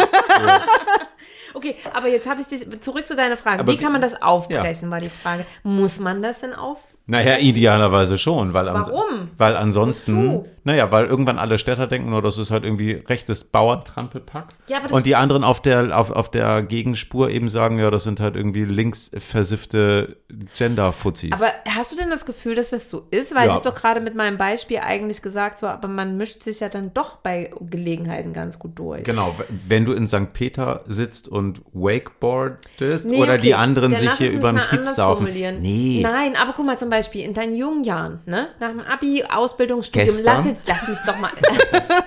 [1.53, 3.59] Okay, aber jetzt habe ich dich zurück zu deiner Frage.
[3.61, 5.45] Aber Wie kann man das aufbrechen, war die Frage.
[5.63, 6.79] Muss man das denn auf?
[7.11, 9.29] Naja, idealerweise schon, weil, ans- Warum?
[9.37, 10.45] weil ansonsten, Wozu?
[10.63, 14.45] naja, weil irgendwann alle Städter denken, oh, das ist halt irgendwie rechtes Bauerntrampelpack.
[14.67, 17.91] Ja, aber das- und die anderen auf der, auf, auf der Gegenspur eben sagen, ja,
[17.91, 20.15] das sind halt irgendwie links versiffte
[20.57, 21.33] Gender-Fuzis.
[21.33, 23.35] Aber hast du denn das Gefühl, dass das so ist?
[23.35, 23.55] Weil ich Ja.
[23.55, 26.93] habe doch gerade mit meinem Beispiel eigentlich gesagt, so, aber man mischt sich ja dann
[26.93, 29.03] doch bei Gelegenheiten ganz gut durch.
[29.03, 29.35] Genau,
[29.67, 30.31] wenn du in St.
[30.33, 34.95] Peter sitzt und Wakeboardest Nee, oder die okay, anderen dann sich hier über den Kiez
[34.95, 35.27] saufen.
[35.61, 38.49] Nee, Nein, aber guck mal zum Beispiel in deinen jungen Jahren, ne?
[38.59, 40.37] Nach dem Abi, Ausbildung, Studium, Gestern?
[40.37, 41.31] lass jetzt, lass mich doch mal.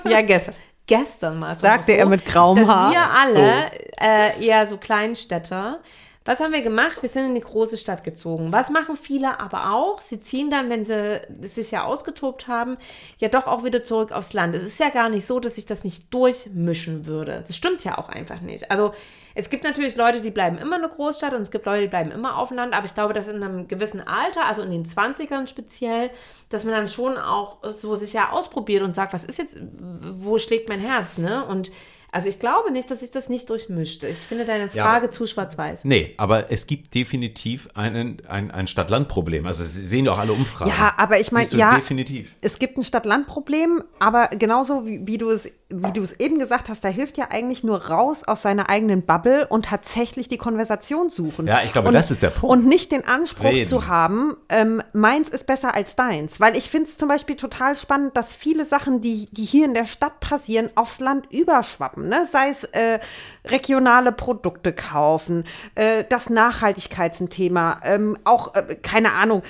[0.08, 0.54] ja, gestern.
[0.86, 1.54] Gestern mal.
[1.54, 2.92] Sagte noch er mit grauem Haar.
[2.92, 5.80] Wir alle, äh, eher so Kleinstädter.
[6.26, 7.02] Was haben wir gemacht?
[7.02, 8.50] Wir sind in die große Stadt gezogen.
[8.50, 10.00] Was machen viele aber auch?
[10.00, 12.78] Sie ziehen dann, wenn sie sich ja ausgetobt haben,
[13.18, 14.54] ja doch auch wieder zurück aufs Land.
[14.54, 17.44] Es ist ja gar nicht so, dass ich das nicht durchmischen würde.
[17.46, 18.70] Das stimmt ja auch einfach nicht.
[18.70, 18.92] Also
[19.34, 21.88] es gibt natürlich Leute, die bleiben immer in der Großstadt und es gibt Leute, die
[21.88, 22.72] bleiben immer auf dem Land.
[22.72, 26.10] Aber ich glaube, dass in einem gewissen Alter, also in den 20ern speziell,
[26.48, 29.58] dass man dann schon auch so sich ja ausprobiert und sagt, was ist jetzt,
[30.00, 31.44] wo schlägt mein Herz, ne?
[31.44, 31.70] Und
[32.14, 34.04] also ich glaube nicht, dass sich das nicht durchmischt.
[34.04, 35.84] Ich finde deine Ja, Frage aber- zu schwarz-weiß.
[35.84, 39.44] nee, aber es gibt definitiv einen, ein, ein Stadt-Land-Problem.
[39.46, 40.70] Also Sie sehen doch alle Umfragen.
[40.70, 42.36] Ja, aber ich meine, ja, definitiv.
[42.40, 45.48] es gibt ein Stadt-Land-Problem, aber genauso wie, wie du es
[45.82, 49.02] wie du es eben gesagt hast, da hilft ja eigentlich nur raus aus seiner eigenen
[49.02, 51.46] Bubble und tatsächlich die Konversation suchen.
[51.46, 52.44] Ja, ich glaube, und, das ist der Punkt.
[52.44, 53.68] Und nicht den Anspruch Reden.
[53.68, 56.40] zu haben, ähm, meins ist besser als deins.
[56.40, 59.74] Weil ich finde es zum Beispiel total spannend, dass viele Sachen, die, die hier in
[59.74, 62.08] der Stadt passieren, aufs Land überschwappen.
[62.08, 62.26] Ne?
[62.30, 63.00] Sei es äh,
[63.44, 65.44] regionale Produkte kaufen,
[65.74, 69.42] äh, das Nachhaltigkeit ist ein Thema, ähm, auch, äh, keine Ahnung,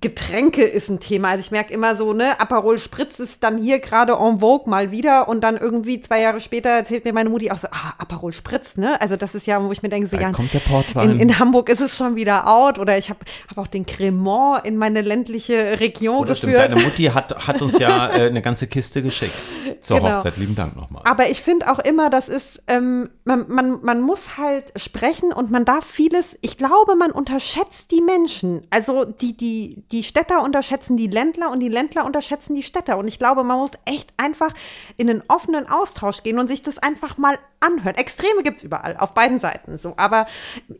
[0.00, 1.28] Getränke ist ein Thema.
[1.28, 4.90] Also ich merke immer so, ne, Aperol Spritz ist dann hier gerade en vogue mal
[4.90, 8.32] wieder und dann irgendwie zwei Jahre später erzählt mir meine Mutti auch so, ah, Aperol
[8.32, 8.98] Spritz, ne?
[9.02, 11.10] Also das ist ja, wo ich mir denke, so, Da ja, kommt der Portwein.
[11.10, 13.20] in, in Hamburg ist es schon wieder out oder ich habe
[13.50, 16.72] hab auch den Cremant in meine ländliche Region Oder stimmt, geführt.
[16.72, 19.34] deine Mutti hat, hat uns ja äh, eine ganze Kiste geschickt.
[19.82, 20.14] Zur Genau.
[20.16, 20.38] Hochzeit.
[20.38, 21.02] Lieben Dank nochmal.
[21.04, 25.50] Aber ich finde auch immer, das ist, ähm, man, man, man muss halt sprechen und
[25.50, 28.66] man darf vieles, ich glaube, man unterschätzt die Menschen.
[28.70, 32.96] Also die, die, die Städter unterschätzen die Ländler und die Ländler unterschätzen die Städter.
[32.98, 34.52] Und ich glaube, man muss echt einfach
[34.96, 37.94] in einen offenen Austausch gehen und sich das einfach mal anhören.
[37.96, 39.94] Extreme gibt es überall, auf beiden Seiten so.
[39.96, 40.26] Aber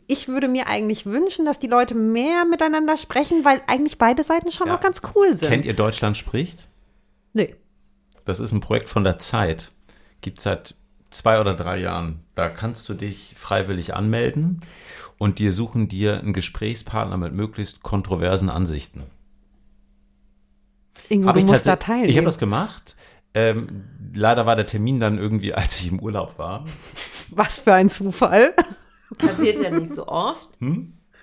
[0.07, 4.51] ich würde mir eigentlich wünschen, dass die Leute mehr miteinander sprechen, weil eigentlich beide Seiten
[4.51, 4.75] schon Ja.
[4.75, 5.49] auch ganz cool sind.
[5.49, 6.67] Kennt ihr Deutschland spricht?
[7.33, 7.55] Nee.
[8.25, 9.71] Das ist ein Projekt von der Zeit.
[10.21, 10.75] Gibt seit
[11.15, 12.21] zwei oder drei Jahren.
[12.35, 14.61] Da kannst du dich freiwillig anmelden
[15.17, 19.03] und dir suchen dir einen Gesprächspartner mit möglichst kontroversen Ansichten.
[21.09, 22.09] Ingo, Hab du ich musst da teilnehmen.
[22.09, 22.95] Ich habe das gemacht.
[23.33, 26.65] Ähm, leider war der Termin dann irgendwie, als ich im Urlaub war.
[27.29, 28.53] Was für ein Zufall.
[29.17, 30.49] Passiert ja nicht so oft.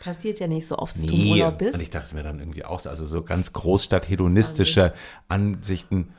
[0.00, 1.74] Passiert ja nicht so oft, dass du im Urlaub bist.
[1.74, 4.92] Und ich dachte mir dann irgendwie auch, also so ganz Großstadt-hedonistische
[5.28, 6.12] Ansichten.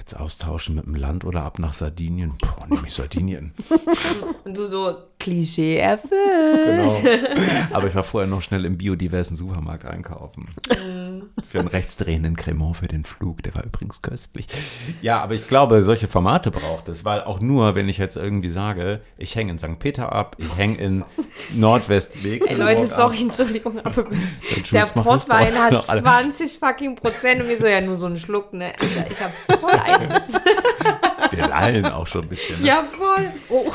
[0.00, 2.32] Jetzt austauschen mit dem Land oder ab nach Sardinien.
[2.38, 3.52] Boah, nehme ich Sardinien.
[4.44, 6.10] Und du so, Klischee erfüllt.
[7.02, 7.28] Genau.
[7.72, 10.48] Aber ich war vorher noch schnell im biodiversen Supermarkt einkaufen.
[11.44, 13.42] Für einen rechtsdrehenden Cremant für den Flug.
[13.42, 14.46] Der war übrigens köstlich.
[15.02, 18.50] Ja, aber ich glaube, solche Formate braucht es, weil auch nur, wenn ich jetzt irgendwie
[18.50, 19.78] sage, ich hänge in St.
[19.78, 21.04] Peter ab, ich hänge in
[21.54, 22.48] Nordwestweg.
[22.48, 24.04] Ey, Leute, sorry, Entschuldigung, aber
[24.72, 26.02] der Portwein hat Noch alle.
[26.02, 28.72] 20 fucking Prozent und wir so, ja, nur so einen Schluck, ne?
[28.80, 30.40] Alter, ich hab voll Einsitz.
[31.30, 32.60] Wir lallen auch schon ein bisschen.
[32.60, 32.66] Ne?
[32.66, 33.28] Ja, voll.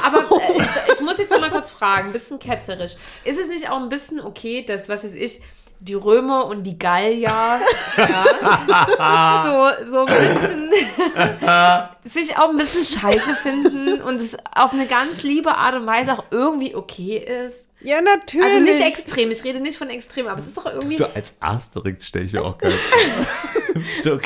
[0.03, 2.95] Aber äh, ich muss jetzt noch mal kurz fragen, ein bisschen ketzerisch.
[3.23, 5.41] Ist es nicht auch ein bisschen okay, dass, was weiß ich,
[5.79, 7.59] die Römer und die Gallier
[7.97, 10.71] ja, so, so ein bisschen
[12.05, 16.13] sich auch ein bisschen scheiße finden und es auf eine ganz liebe Art und Weise
[16.13, 17.67] auch irgendwie okay ist?
[17.81, 18.45] Ja, natürlich.
[18.45, 21.35] Also nicht extrem, ich rede nicht von extrem, aber es ist doch irgendwie So als
[21.39, 24.19] Asterix stelle ich mir auch geil vor.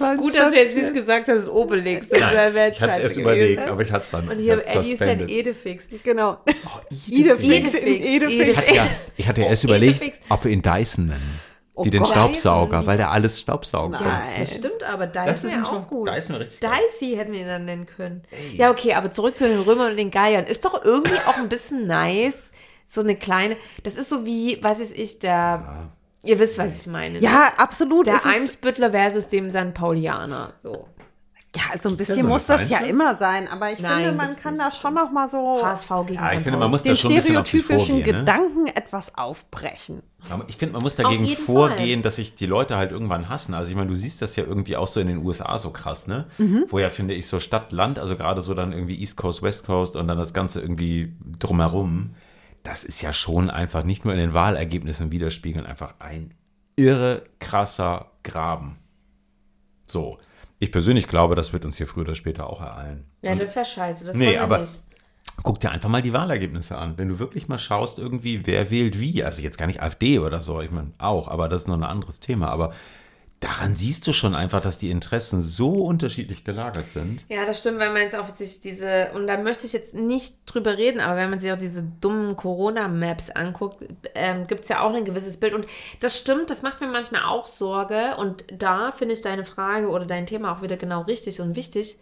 [0.00, 2.08] so, gut, dass du jetzt nicht gesagt hast, Obelix.
[2.08, 2.20] Das
[2.54, 4.28] wäre ich hatte es erst scheiße überlegt, aber ich hatte es dann.
[4.28, 5.30] Und hier Eddie said suspended.
[5.30, 5.88] Edefix.
[6.02, 6.38] Genau.
[7.08, 7.44] Idefix.
[7.44, 8.32] Idefix in Idefix.
[8.32, 8.48] Idefix.
[8.48, 8.86] Ich hatte ja,
[9.16, 10.20] ich hatte ja erst überlegt, Edefix.
[10.28, 11.40] ob wir ihn Dyson nennen.
[11.74, 12.10] Oh Wie den Gott.
[12.10, 12.86] Staubsauger, Dyson.
[12.86, 14.00] weil der alles staubsaugt.
[14.00, 16.08] Ja, das stimmt, aber Dyson wäre auch gut.
[16.08, 16.60] Dyson richtig.
[16.60, 18.22] Dicey hätten wir ihn dann nennen können.
[18.54, 20.44] Ja, okay, aber zurück zu den Römern und den Geiern.
[20.46, 22.50] Ist doch irgendwie auch ein bisschen nice,
[22.88, 25.90] so eine kleine, das ist so wie, was weiß ich, der,
[26.24, 27.18] ihr wisst, was ich meine.
[27.18, 27.20] ne?
[27.24, 28.06] Ja, absolut.
[28.06, 29.74] Der Eimsbüttler versus dem St.
[29.74, 30.52] Paulianer.
[30.62, 30.88] So.
[31.56, 34.36] Ja, so ein so bisschen muss das ja immer sein, aber ich Nein, finde, man
[34.36, 36.42] kann da schon noch mal so HSV gegen Ja, ich St.
[36.44, 38.16] finde, man muss da den schon ein bisschen auf sich stereotypischen vorgehen.
[38.18, 38.20] Ne?
[38.24, 40.00] Gedanken etwas aufbrechen.
[40.28, 43.54] Aber Ich finde, man muss dagegen vorgehen, dass sich die Leute halt irgendwann hassen.
[43.54, 46.06] Also ich meine, du siehst das ja irgendwie auch so in den USA so krass,
[46.06, 46.26] ne?
[46.68, 49.66] Wo ja, finde ich, so Stadt, Land, also gerade so dann irgendwie East Coast, West
[49.66, 52.14] Coast und dann das Ganze irgendwie drumherum,
[52.62, 56.34] das ist ja schon einfach nicht nur in den Wahlergebnissen widerspiegeln, einfach ein
[56.76, 58.78] irre krasser Graben.
[59.86, 60.18] So.
[60.58, 63.04] Ich persönlich glaube, das wird uns hier früher oder später auch ereilen.
[63.24, 64.04] Ja, das wäre scheiße.
[64.04, 64.80] Das Nee, aber- nicht.
[65.42, 66.98] Guck dir einfach mal die Wahlergebnisse an.
[66.98, 69.24] Wenn du wirklich mal schaust, irgendwie, wer wählt wie.
[69.24, 71.82] Also jetzt gar nicht AfD oder so, ich meine auch, aber das ist noch ein
[71.82, 72.48] anderes Thema.
[72.48, 72.74] Aber
[73.40, 77.24] daran siehst du schon einfach, dass die Interessen so unterschiedlich gelagert sind.
[77.28, 80.40] Ja, das stimmt, wenn man jetzt auch sich diese, und da möchte ich jetzt nicht
[80.44, 83.82] drüber reden, aber wenn man sich auch diese dummen Corona-Maps anguckt,
[84.14, 85.54] ähm, gibt es ja auch ein gewisses Bild.
[85.54, 85.66] Und
[86.00, 88.16] das stimmt, das macht mir manchmal auch Sorge.
[88.18, 91.96] Und da finde ich deine Frage oder dein Thema auch wieder genau richtig und wichtig.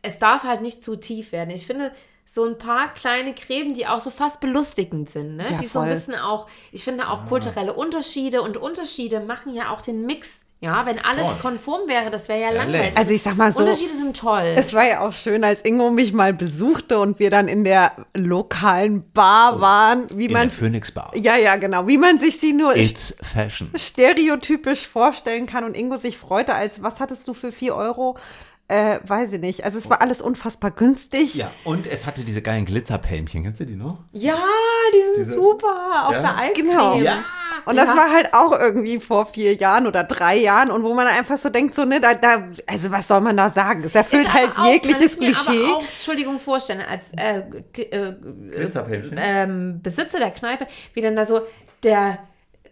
[0.00, 1.50] Es darf halt nicht zu tief werden.
[1.50, 1.92] Ich finde,
[2.30, 5.46] so ein paar kleine Gräben, die auch so fast belustigend sind, ne?
[5.50, 5.94] Ja, die so ein voll.
[5.94, 10.44] bisschen auch, ich finde auch kulturelle Unterschiede und Unterschiede machen ja auch den Mix.
[10.60, 11.36] Ja, wenn alles Voll.
[11.40, 12.96] konform wäre, das wäre ja langweilig.
[12.98, 14.54] Also ich sag mal so, Unterschiede sind toll.
[14.56, 17.92] Es war ja auch schön, als Ingo mich mal besuchte und wir dann in der
[18.14, 21.12] lokalen Bar waren, wie In man der Phoenix Bar.
[21.14, 23.70] ja ja genau, wie man sich sie nur It's Fashion.
[23.76, 28.18] stereotypisch vorstellen kann und Ingo sich freute als was hattest du für 4 Euro?
[28.70, 29.64] Äh, weiß ich nicht.
[29.64, 31.34] Also es war alles unfassbar günstig.
[31.34, 33.42] Ja, und es hatte diese geilen Glitzerpälmchen.
[33.44, 33.98] Kennst du die noch?
[34.12, 34.36] Ja,
[34.92, 36.20] die sind super auf Ja.
[36.20, 36.68] der Eiscreme.
[36.68, 36.96] Genau.
[36.98, 37.24] Ja.
[37.64, 37.96] Und das Ja.
[37.96, 41.48] war halt auch irgendwie vor vier Jahren oder drei Jahren und wo man einfach so
[41.48, 43.82] denkt, so, ne, da, da also was soll man da sagen?
[43.84, 45.64] Es erfüllt Ist halt auch, jegliches kann ich mir Klischee.
[45.64, 47.42] Aber auch, Entschuldigung, vorstellen, als äh,
[47.90, 48.14] äh,
[49.16, 51.40] ähm, Besitzer der Kneipe, wie dann da so
[51.82, 52.18] der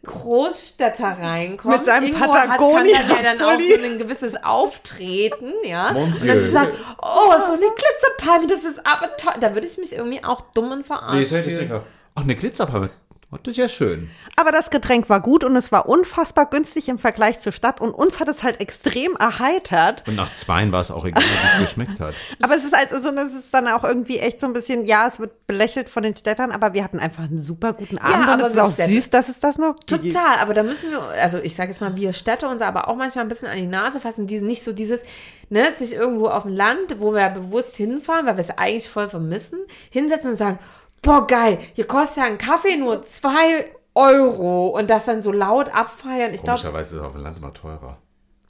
[0.07, 1.77] Großstädter reinkommt.
[1.77, 5.93] Mit seinem Ingo hat, kann dann ja dann auch so ein gewisses Auftreten, ja.
[5.93, 9.35] Mon und dann zu sagen, oh, so eine Glitzerpalme, das ist aber toll.
[9.41, 11.81] Da würde ich mich irgendwie auch dumm und verarscht fühlen.
[12.15, 12.91] Ach, eine Glitzerpalme.
[13.33, 14.09] Oh, Das ist ja schön.
[14.37, 17.91] Aber das Getränk war gut und es war unfassbar günstig im Vergleich zur Stadt und
[17.91, 20.05] uns hat es halt extrem erheitert.
[20.07, 22.15] Und nach zweien war es auch egal, wie es geschmeckt hat.
[22.41, 25.09] Aber es ist halt so, das ist dann auch irgendwie echt so ein bisschen, ja,
[25.09, 28.33] es wird belächelt von den Städtern, aber wir hatten einfach einen super guten Abend und
[28.35, 30.05] aber es ist auch Städte- süß, dass es das noch gibt.
[30.13, 32.97] Total, aber da müssen wir, also ich sage jetzt mal, wir Städte uns aber auch
[32.97, 35.03] manchmal ein bisschen an die Nase fassen, die nicht so dieses,
[35.51, 39.09] ne, sich irgendwo auf dem Land, wo wir bewusst hinfahren, weil wir es eigentlich voll
[39.09, 39.59] vermissen,
[39.91, 40.59] hinsetzen und sagen,
[41.03, 45.75] boah, geil, hier kostet ja ein Kaffee nur zwei Euro und das dann so laut
[45.75, 46.35] abfeiern.
[46.35, 47.99] Ich glaube, Komischerweise ist es auf dem Land immer teurer.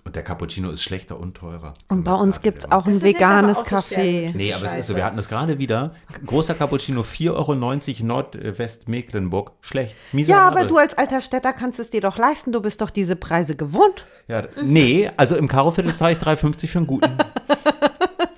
[0.06, 1.74] Und der Cappuccino ist schlechter und teurer.
[1.88, 3.96] Und bei uns gibt es auch ein veganes auch so.
[3.98, 4.96] Nee, aber es ist so, Scheiße.
[4.96, 5.96] wir hatten das gerade wieder.
[6.24, 7.54] Großer Cappuccino, 4,90 Euro
[8.06, 9.50] Nordwest-Mecklenburg.
[9.62, 9.96] Schlecht.
[9.96, 10.58] Ja, Miserabel.
[10.60, 12.52] aber du als alter Städter kannst es dir doch leisten.
[12.52, 14.06] Du bist doch diese Preise gewohnt.
[14.28, 17.10] Ja, nee, also im Karoviertel zahle ich 3,50 für einen guten.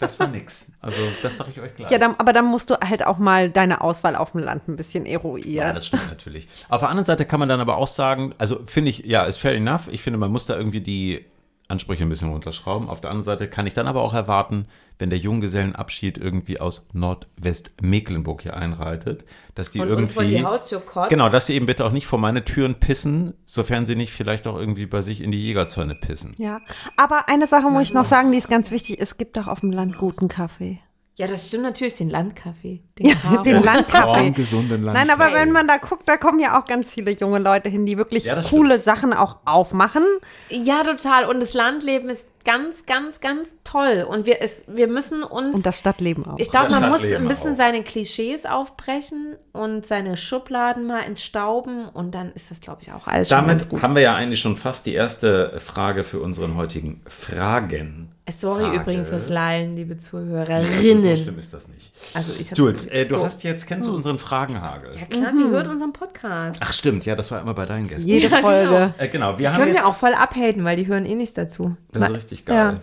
[0.09, 0.73] Das war nix.
[0.81, 1.91] Also, das sage ich euch gleich.
[1.91, 4.77] Ja, dann, aber dann musst du halt auch mal deine Auswahl auf dem Land ein
[4.77, 5.69] bisschen eruieren.
[5.69, 6.49] Ja, das stimmt natürlich.
[6.69, 9.39] Auf der anderen Seite kann man dann aber auch sagen, also finde ich, ja, ist
[9.39, 9.89] fair enough.
[9.91, 11.27] Ich finde, man muss da irgendwie die
[11.69, 12.89] Ansprüche ein bisschen runterschrauben.
[12.89, 14.67] Auf der anderen Seite kann ich dann aber auch erwarten,
[14.99, 20.43] wenn der Junggesellenabschied irgendwie aus Nordwestmecklenburg hier einreitet, dass die und irgendwie uns vor die
[20.43, 21.11] Haustür kotzt.
[21.11, 24.47] Genau, dass sie eben bitte auch nicht vor meine Türen pissen, sofern sie nicht vielleicht
[24.47, 26.35] auch irgendwie bei sich in die Jägerzäune pissen.
[26.39, 26.61] Ja,
[26.97, 28.99] aber eine Sache muss ich noch sagen, die ist ganz wichtig.
[28.99, 30.81] Es gibt doch auf dem Land guten Kaffee.
[31.19, 32.81] Ja, das stimmt natürlich, den Landkaffee.
[32.97, 34.31] Den Ja, den Landkaffee.
[34.31, 34.97] Gesunden Land.
[34.97, 37.87] Nein, aber wenn man da guckt, da kommen ja auch ganz viele junge Leute hin,
[37.87, 40.05] die wirklich Ja, coole Sachen auch aufmachen.
[40.49, 41.25] Ja, total.
[41.25, 44.07] Und das Landleben ist ganz, ganz, ganz toll.
[44.09, 45.55] Und wir, es, wir müssen uns.
[45.57, 46.39] Und das Stadtleben auch.
[46.39, 47.57] ich glaube, man muss ein bisschen auch.
[47.57, 51.87] seine Klischees aufbrechen und seine Schubladen mal entstauben.
[51.89, 53.83] Und dann ist das, glaube ich, auch alles schon ganz Damit gut.
[53.83, 58.13] haben wir ja eigentlich schon fast die erste Frage für unseren heutigen Fragen.
[58.31, 58.77] Sorry Frage.
[58.81, 61.17] übrigens fürs Lallen, liebe So Zuhörerinnen.
[61.17, 61.93] schlimm ist das nicht.
[62.13, 63.25] Also ich Jules, äh, du so.
[63.25, 64.91] hast jetzt, kennst du unseren Fragenhagel?
[65.01, 66.59] Ja klar, sie hört unseren Podcast.
[66.63, 68.07] Ach stimmt, ja, das war immer bei deinen Gästen.
[68.07, 68.93] Jede Ja, Folge.
[68.99, 71.33] Äh, genau, wir haben Können jetzt, wir auch voll abhaten, weil die hören eh nichts
[71.33, 71.75] dazu.
[71.91, 72.81] das ist richtig geil.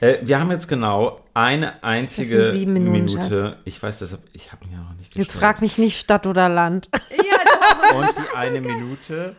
[0.00, 3.56] Äh, wir haben jetzt genau eine einzige Minuten, Minute.
[3.64, 5.40] Ich weiß deshalb, ich habe mir auch nicht Jetzt gestellt.
[5.40, 6.88] frag mich nicht Stadt oder Land.
[6.92, 9.36] Ja, Und die eine Minute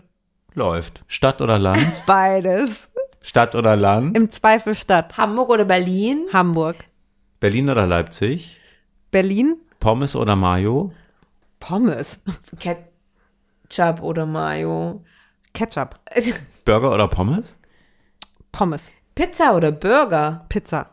[0.54, 1.04] läuft.
[1.08, 1.86] Stadt oder Land?
[2.06, 2.88] Beides.
[3.22, 4.16] Stadt oder Land?
[4.18, 5.18] Im Zweifel Stadt.
[5.18, 6.28] Hamburg oder Berlin?
[6.34, 6.86] Hamburg.
[7.40, 8.60] Berlin oder Leipzig?
[9.12, 9.56] Berlin.
[9.80, 10.92] Pommes oder Mayo?
[11.60, 12.20] Pommes.
[12.60, 15.04] Ketchup oder Mayo?
[15.54, 16.00] Ketchup.
[16.66, 17.58] Burger oder Pommes?
[18.52, 18.92] Pommes.
[19.16, 20.46] Pizza oder Burger?
[20.50, 20.90] Pizza.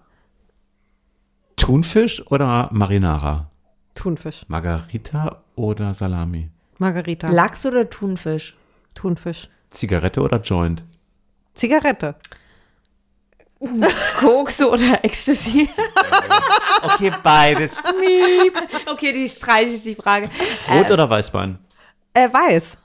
[1.56, 3.50] Thunfisch oder Marinara?
[3.94, 4.44] Thunfisch.
[4.48, 6.50] Margarita oder Salami?
[6.78, 7.28] Margarita.
[7.30, 8.56] Lachs oder Thunfisch?
[8.94, 9.48] Thunfisch.
[9.70, 10.84] Zigarette oder Joint?
[11.54, 12.16] Zigarette.
[14.18, 15.68] Koks oder Ecstasy?
[16.82, 17.78] Okay, beides.
[18.86, 20.28] okay, die streiche ich die Frage.
[20.70, 21.58] Rot oder Weißwein?
[22.14, 22.76] Äh, weiß.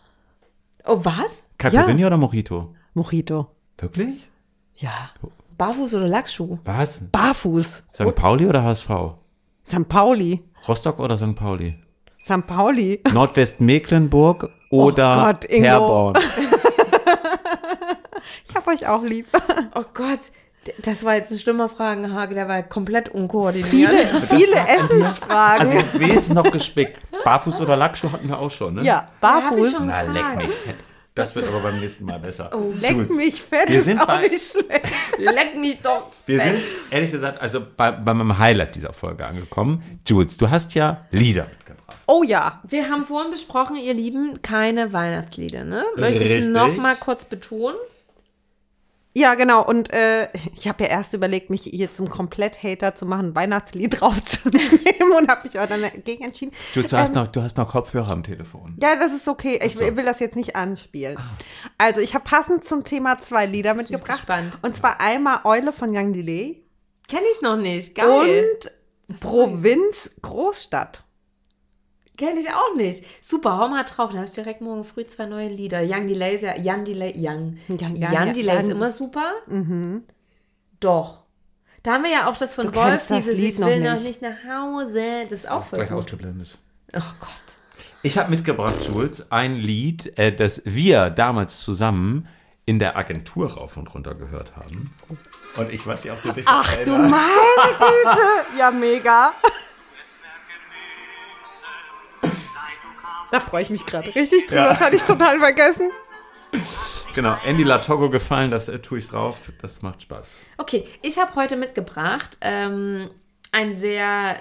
[0.86, 1.48] Oh, was?
[1.58, 2.76] Caipirinha oder Mojito?
[2.94, 3.52] Mojito.
[3.78, 4.30] Wirklich?
[4.78, 5.10] Ja.
[5.58, 6.60] Barfuß oder Lackschuh?
[6.66, 7.02] Was?
[7.12, 7.84] Barfuß.
[7.94, 8.16] St.
[8.16, 8.90] Pauli oder HSV?
[9.66, 9.88] St.
[9.88, 10.44] Pauli.
[10.68, 11.36] Rostock oder St.
[11.36, 11.76] Pauli?
[12.22, 12.46] St.
[12.46, 13.02] Pauli.
[13.14, 15.66] Nordwestmecklenburg oder Gott, Ingo.
[15.68, 16.14] Herborn?
[18.48, 19.28] Ich hab euch auch lieb.
[19.76, 20.20] Oh Gott,
[20.82, 23.70] das war jetzt ein schlimmer Fragenhagel, der war komplett unkoordiniert.
[23.70, 25.72] Viele, viele Also Essensfragen.
[25.74, 26.98] jetzt wenigstens noch gespickt.
[27.24, 28.84] Barfuß oder Lackschuh hatten wir auch schon, ne?
[28.84, 29.74] ja, barfuß.
[29.74, 30.76] schon Na, leck mich fett.
[31.16, 32.50] Das wird aber beim nächsten Mal besser.
[32.54, 34.84] Oh, Leck Jules, mich fett, Wir ist sind auch bei- nicht schlecht.
[35.18, 36.12] Leck mich doch.
[36.26, 36.58] Wir sind,
[36.92, 40.02] ehrlich gesagt, also bei, bei meinem Highlight dieser Folge angekommen.
[40.06, 41.98] Jules, du hast ja Lieder mitgebracht.
[42.08, 42.62] Oh ja.
[42.68, 45.86] Wir haben vorhin besprochen, ihr Lieben, keine Weihnachtslieder, ne?
[45.96, 46.50] Möchte ich Richtig.
[46.52, 47.78] noch mal kurz betonen?
[49.18, 49.66] Ja, genau.
[49.66, 54.00] Und äh, ich habe ja erst überlegt, mich hier zum Komplett-Hater zu machen, ein Weihnachtslied
[54.02, 56.52] draufzunehmen und habe mich aber dann dagegen entschieden.
[56.74, 58.78] Jules, du, hast noch, du hast noch Kopfhörer am Telefon.
[58.82, 59.60] Ja, das ist okay.
[59.64, 61.18] Ich will, will das jetzt nicht anspielen.
[61.78, 64.18] Also, ich habe passend zum Thema zwei Lieder bin ich mitgebracht.
[64.20, 64.58] gespannt.
[64.62, 66.62] Und zwar einmal Eule von Young Delay
[67.08, 67.96] Kenn ich noch nicht.
[67.96, 68.46] Geil.
[69.08, 71.05] und Provinz Großstadt.
[72.18, 73.04] Kenn ich auch nicht.
[73.22, 74.10] Super, hau mal drauf.
[74.10, 75.82] Dann habe ich direkt morgen früh zwei neue Lieder.
[75.84, 77.58] Young Delay ja, Young Delay, Young.
[77.70, 79.34] Young- Young, Delay ist immer super.
[80.80, 81.20] Doch.
[81.84, 84.22] Da haben wir ja auch das von Du Wolf, dieses Lied Ich will noch nicht.
[84.22, 85.02] nach Hause.
[85.30, 86.00] Das ist auch voll Gleich gut.
[86.00, 86.58] ausgeblendet.
[86.96, 87.30] Oh Gott.
[88.02, 92.28] Ich habe mitgebracht, Jules, ein Lied, äh, das wir damals zusammen
[92.66, 94.94] in der Agentur rauf und runter gehört haben.
[95.58, 97.12] Und ich weiß nicht, ob du dich Ach du meine
[97.80, 98.20] Güte.
[98.58, 99.34] Ja, mega.
[103.36, 104.62] Da freue ich mich gerade richtig drüber.
[104.62, 104.70] Ja.
[104.70, 105.92] Das hatte ich total vergessen.
[107.16, 109.52] Genau, Andy Latogo gefallen, das äh, tue ich drauf.
[109.62, 110.40] Das macht Spaß.
[110.58, 113.10] Okay, ich habe heute mitgebracht ähm,
[113.52, 114.38] ein sehr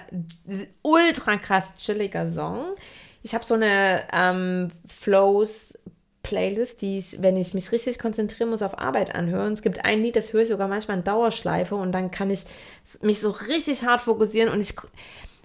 [0.81, 2.75] ultra krass chilliger Song.
[3.21, 5.73] Ich habe so eine ähm, Flows
[6.25, 9.53] Playlist, die ich, wenn ich mich richtig konzentrieren muss, auf Arbeit anhören.
[9.53, 12.45] Es gibt ein Lied, das höre ich sogar manchmal in Dauerschleife und dann kann ich
[13.01, 14.73] mich so richtig hart fokussieren und ich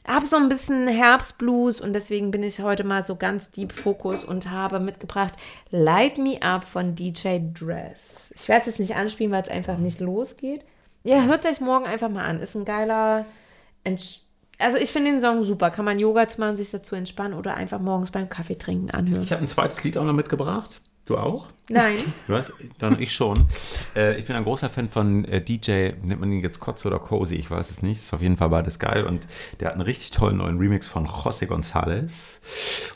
[0.06, 4.24] habe so ein bisschen Herbstblues und deswegen bin ich heute mal so ganz deep Fokus
[4.24, 5.34] und habe mitgebracht
[5.70, 8.30] Light Me Up von DJ Dress.
[8.34, 10.64] Ich werde es jetzt nicht anspielen, weil es einfach nicht losgeht.
[11.04, 12.40] Ja, hört es euch morgen einfach mal an.
[12.40, 13.24] Ist ein geiler.
[13.84, 14.20] Entsch
[14.60, 15.70] also, ich finde den Song super.
[15.70, 19.22] Kann man Yoga zu machen, sich dazu entspannen oder einfach morgens beim Kaffee trinken anhören.
[19.22, 20.82] Ich habe ein zweites Lied auch noch mitgebracht.
[21.10, 21.48] Du auch?
[21.68, 21.98] Nein.
[22.28, 23.48] Du hast, dann ich schon.
[23.96, 27.00] Äh, ich bin ein großer Fan von äh, DJ, nennt man ihn jetzt Kotze oder
[27.00, 28.00] Cozy, ich weiß es nicht.
[28.00, 29.04] Ist auf jeden Fall beides geil.
[29.04, 29.26] Und
[29.58, 32.38] der hat einen richtig tollen neuen Remix von José González.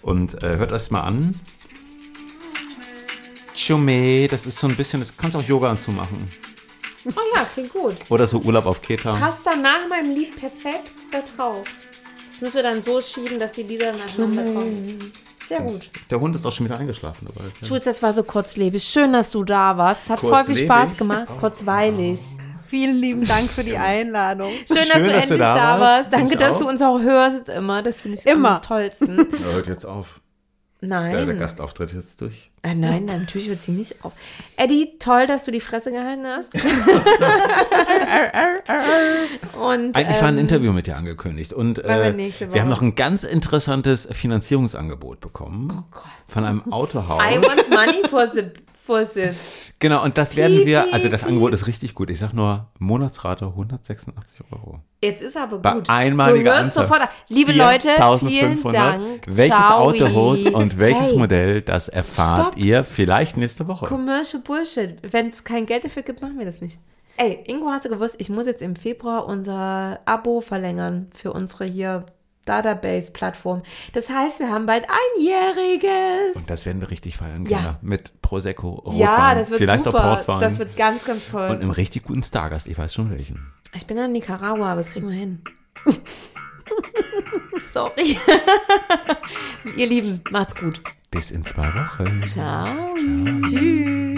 [0.03, 1.35] Und äh, hört das mal an.
[3.57, 6.29] Chume, das ist so ein bisschen, das kannst auch Yoga anzu machen.
[7.07, 7.97] Oh ja, klingt gut.
[8.11, 9.13] Oder so Urlaub auf Kreta.
[9.17, 11.67] Passt dann nach meinem Lied perfekt da drauf.
[12.31, 15.13] Das müssen wir dann so schieben, dass die Lieder nacheinander kommen.
[15.49, 15.91] Sehr gut.
[16.11, 17.49] Der Hund ist auch schon wieder eingeschlafen dabei.
[17.67, 18.83] Schulz, das war so kurzlebig.
[18.83, 20.05] Schön, dass du da warst.
[20.05, 20.57] Es hat voll viel?
[20.57, 21.29] Spaß gemacht.
[21.41, 22.21] Kurzweilig.
[22.67, 24.51] Vielen lieben Dank für die Einladung.
[24.67, 25.81] Schön, dass Schön, du dass endlich du da da warst.
[25.81, 26.03] warst.
[26.03, 27.83] Find Danke, dass du uns auch hörst immer.
[27.83, 28.57] Das finde ich Immer.
[28.57, 29.17] am tollsten.
[29.45, 30.21] Ja, hört jetzt auf.
[30.91, 31.39] Der, der Nein.
[31.39, 32.51] Gastauftritt ist jetzt durch.
[32.63, 34.13] Äh, nein, natürlich wird sie nicht auf.
[34.57, 36.55] Eddie, toll, dass du die Fresse gehalten hast.
[39.61, 42.15] Und Eigentlich war ein ähm, Interview mit dir angekündigt und äh,
[42.51, 46.03] wir haben noch ein ganz interessantes Finanzierungsangebot bekommen Oh Gott.
[46.29, 47.23] von einem Autohaus.
[47.23, 48.45] I want money for, the,
[48.83, 49.64] for this.
[49.85, 52.09] Genau, und das werden wir, also das Angebot ist richtig gut.
[52.09, 54.81] Ich sag nur Monatsrate 186 Euro.
[55.03, 55.91] Jetzt ist aber Bei gut.
[55.91, 56.87] einmaliger du hörst Anzahl.
[56.87, 57.09] sofort.
[57.29, 58.73] Liebe Leute, vielen 4500.
[58.73, 59.25] Dank.
[59.27, 59.81] Welches Ciao.
[59.81, 62.57] Autohaus und welches hey, Modell, das erfahrt Stopp.
[62.57, 63.85] ihr vielleicht nächste Woche.
[63.85, 64.97] Commercial Bullshit.
[65.03, 66.79] Wenn es kein Geld dafür gibt, machen wir das nicht.
[67.19, 71.67] Ey, Ingo, hast du gewusst, ich muss jetzt im Februar unser Abo verlängern für unsere
[71.67, 72.07] hier
[72.45, 73.63] Database-Plattform.
[73.93, 74.87] Das heißt, wir haben bald
[75.17, 76.37] Einjähriges.
[76.37, 77.57] Und das werden wir richtig feiern, Ja.
[77.59, 77.79] Kinder.
[77.83, 79.99] Mit Prosecco, Rotwein, Ja, das wird vielleicht super.
[79.99, 80.41] auch Portwein.
[80.41, 81.49] Das wird ganz, ganz toll.
[81.51, 83.53] und einem richtig guten Stargast, ich weiß schon welchen.
[83.75, 85.43] ich bin in Nicaragua, aber das kriegen wir hin.
[87.73, 88.19] Sorry.
[89.77, 90.81] Ihr Lieben, macht's gut.
[91.11, 92.23] Bis in zwei Wochen.
[92.25, 92.95] Ciao.
[92.97, 94.14] Tschüss.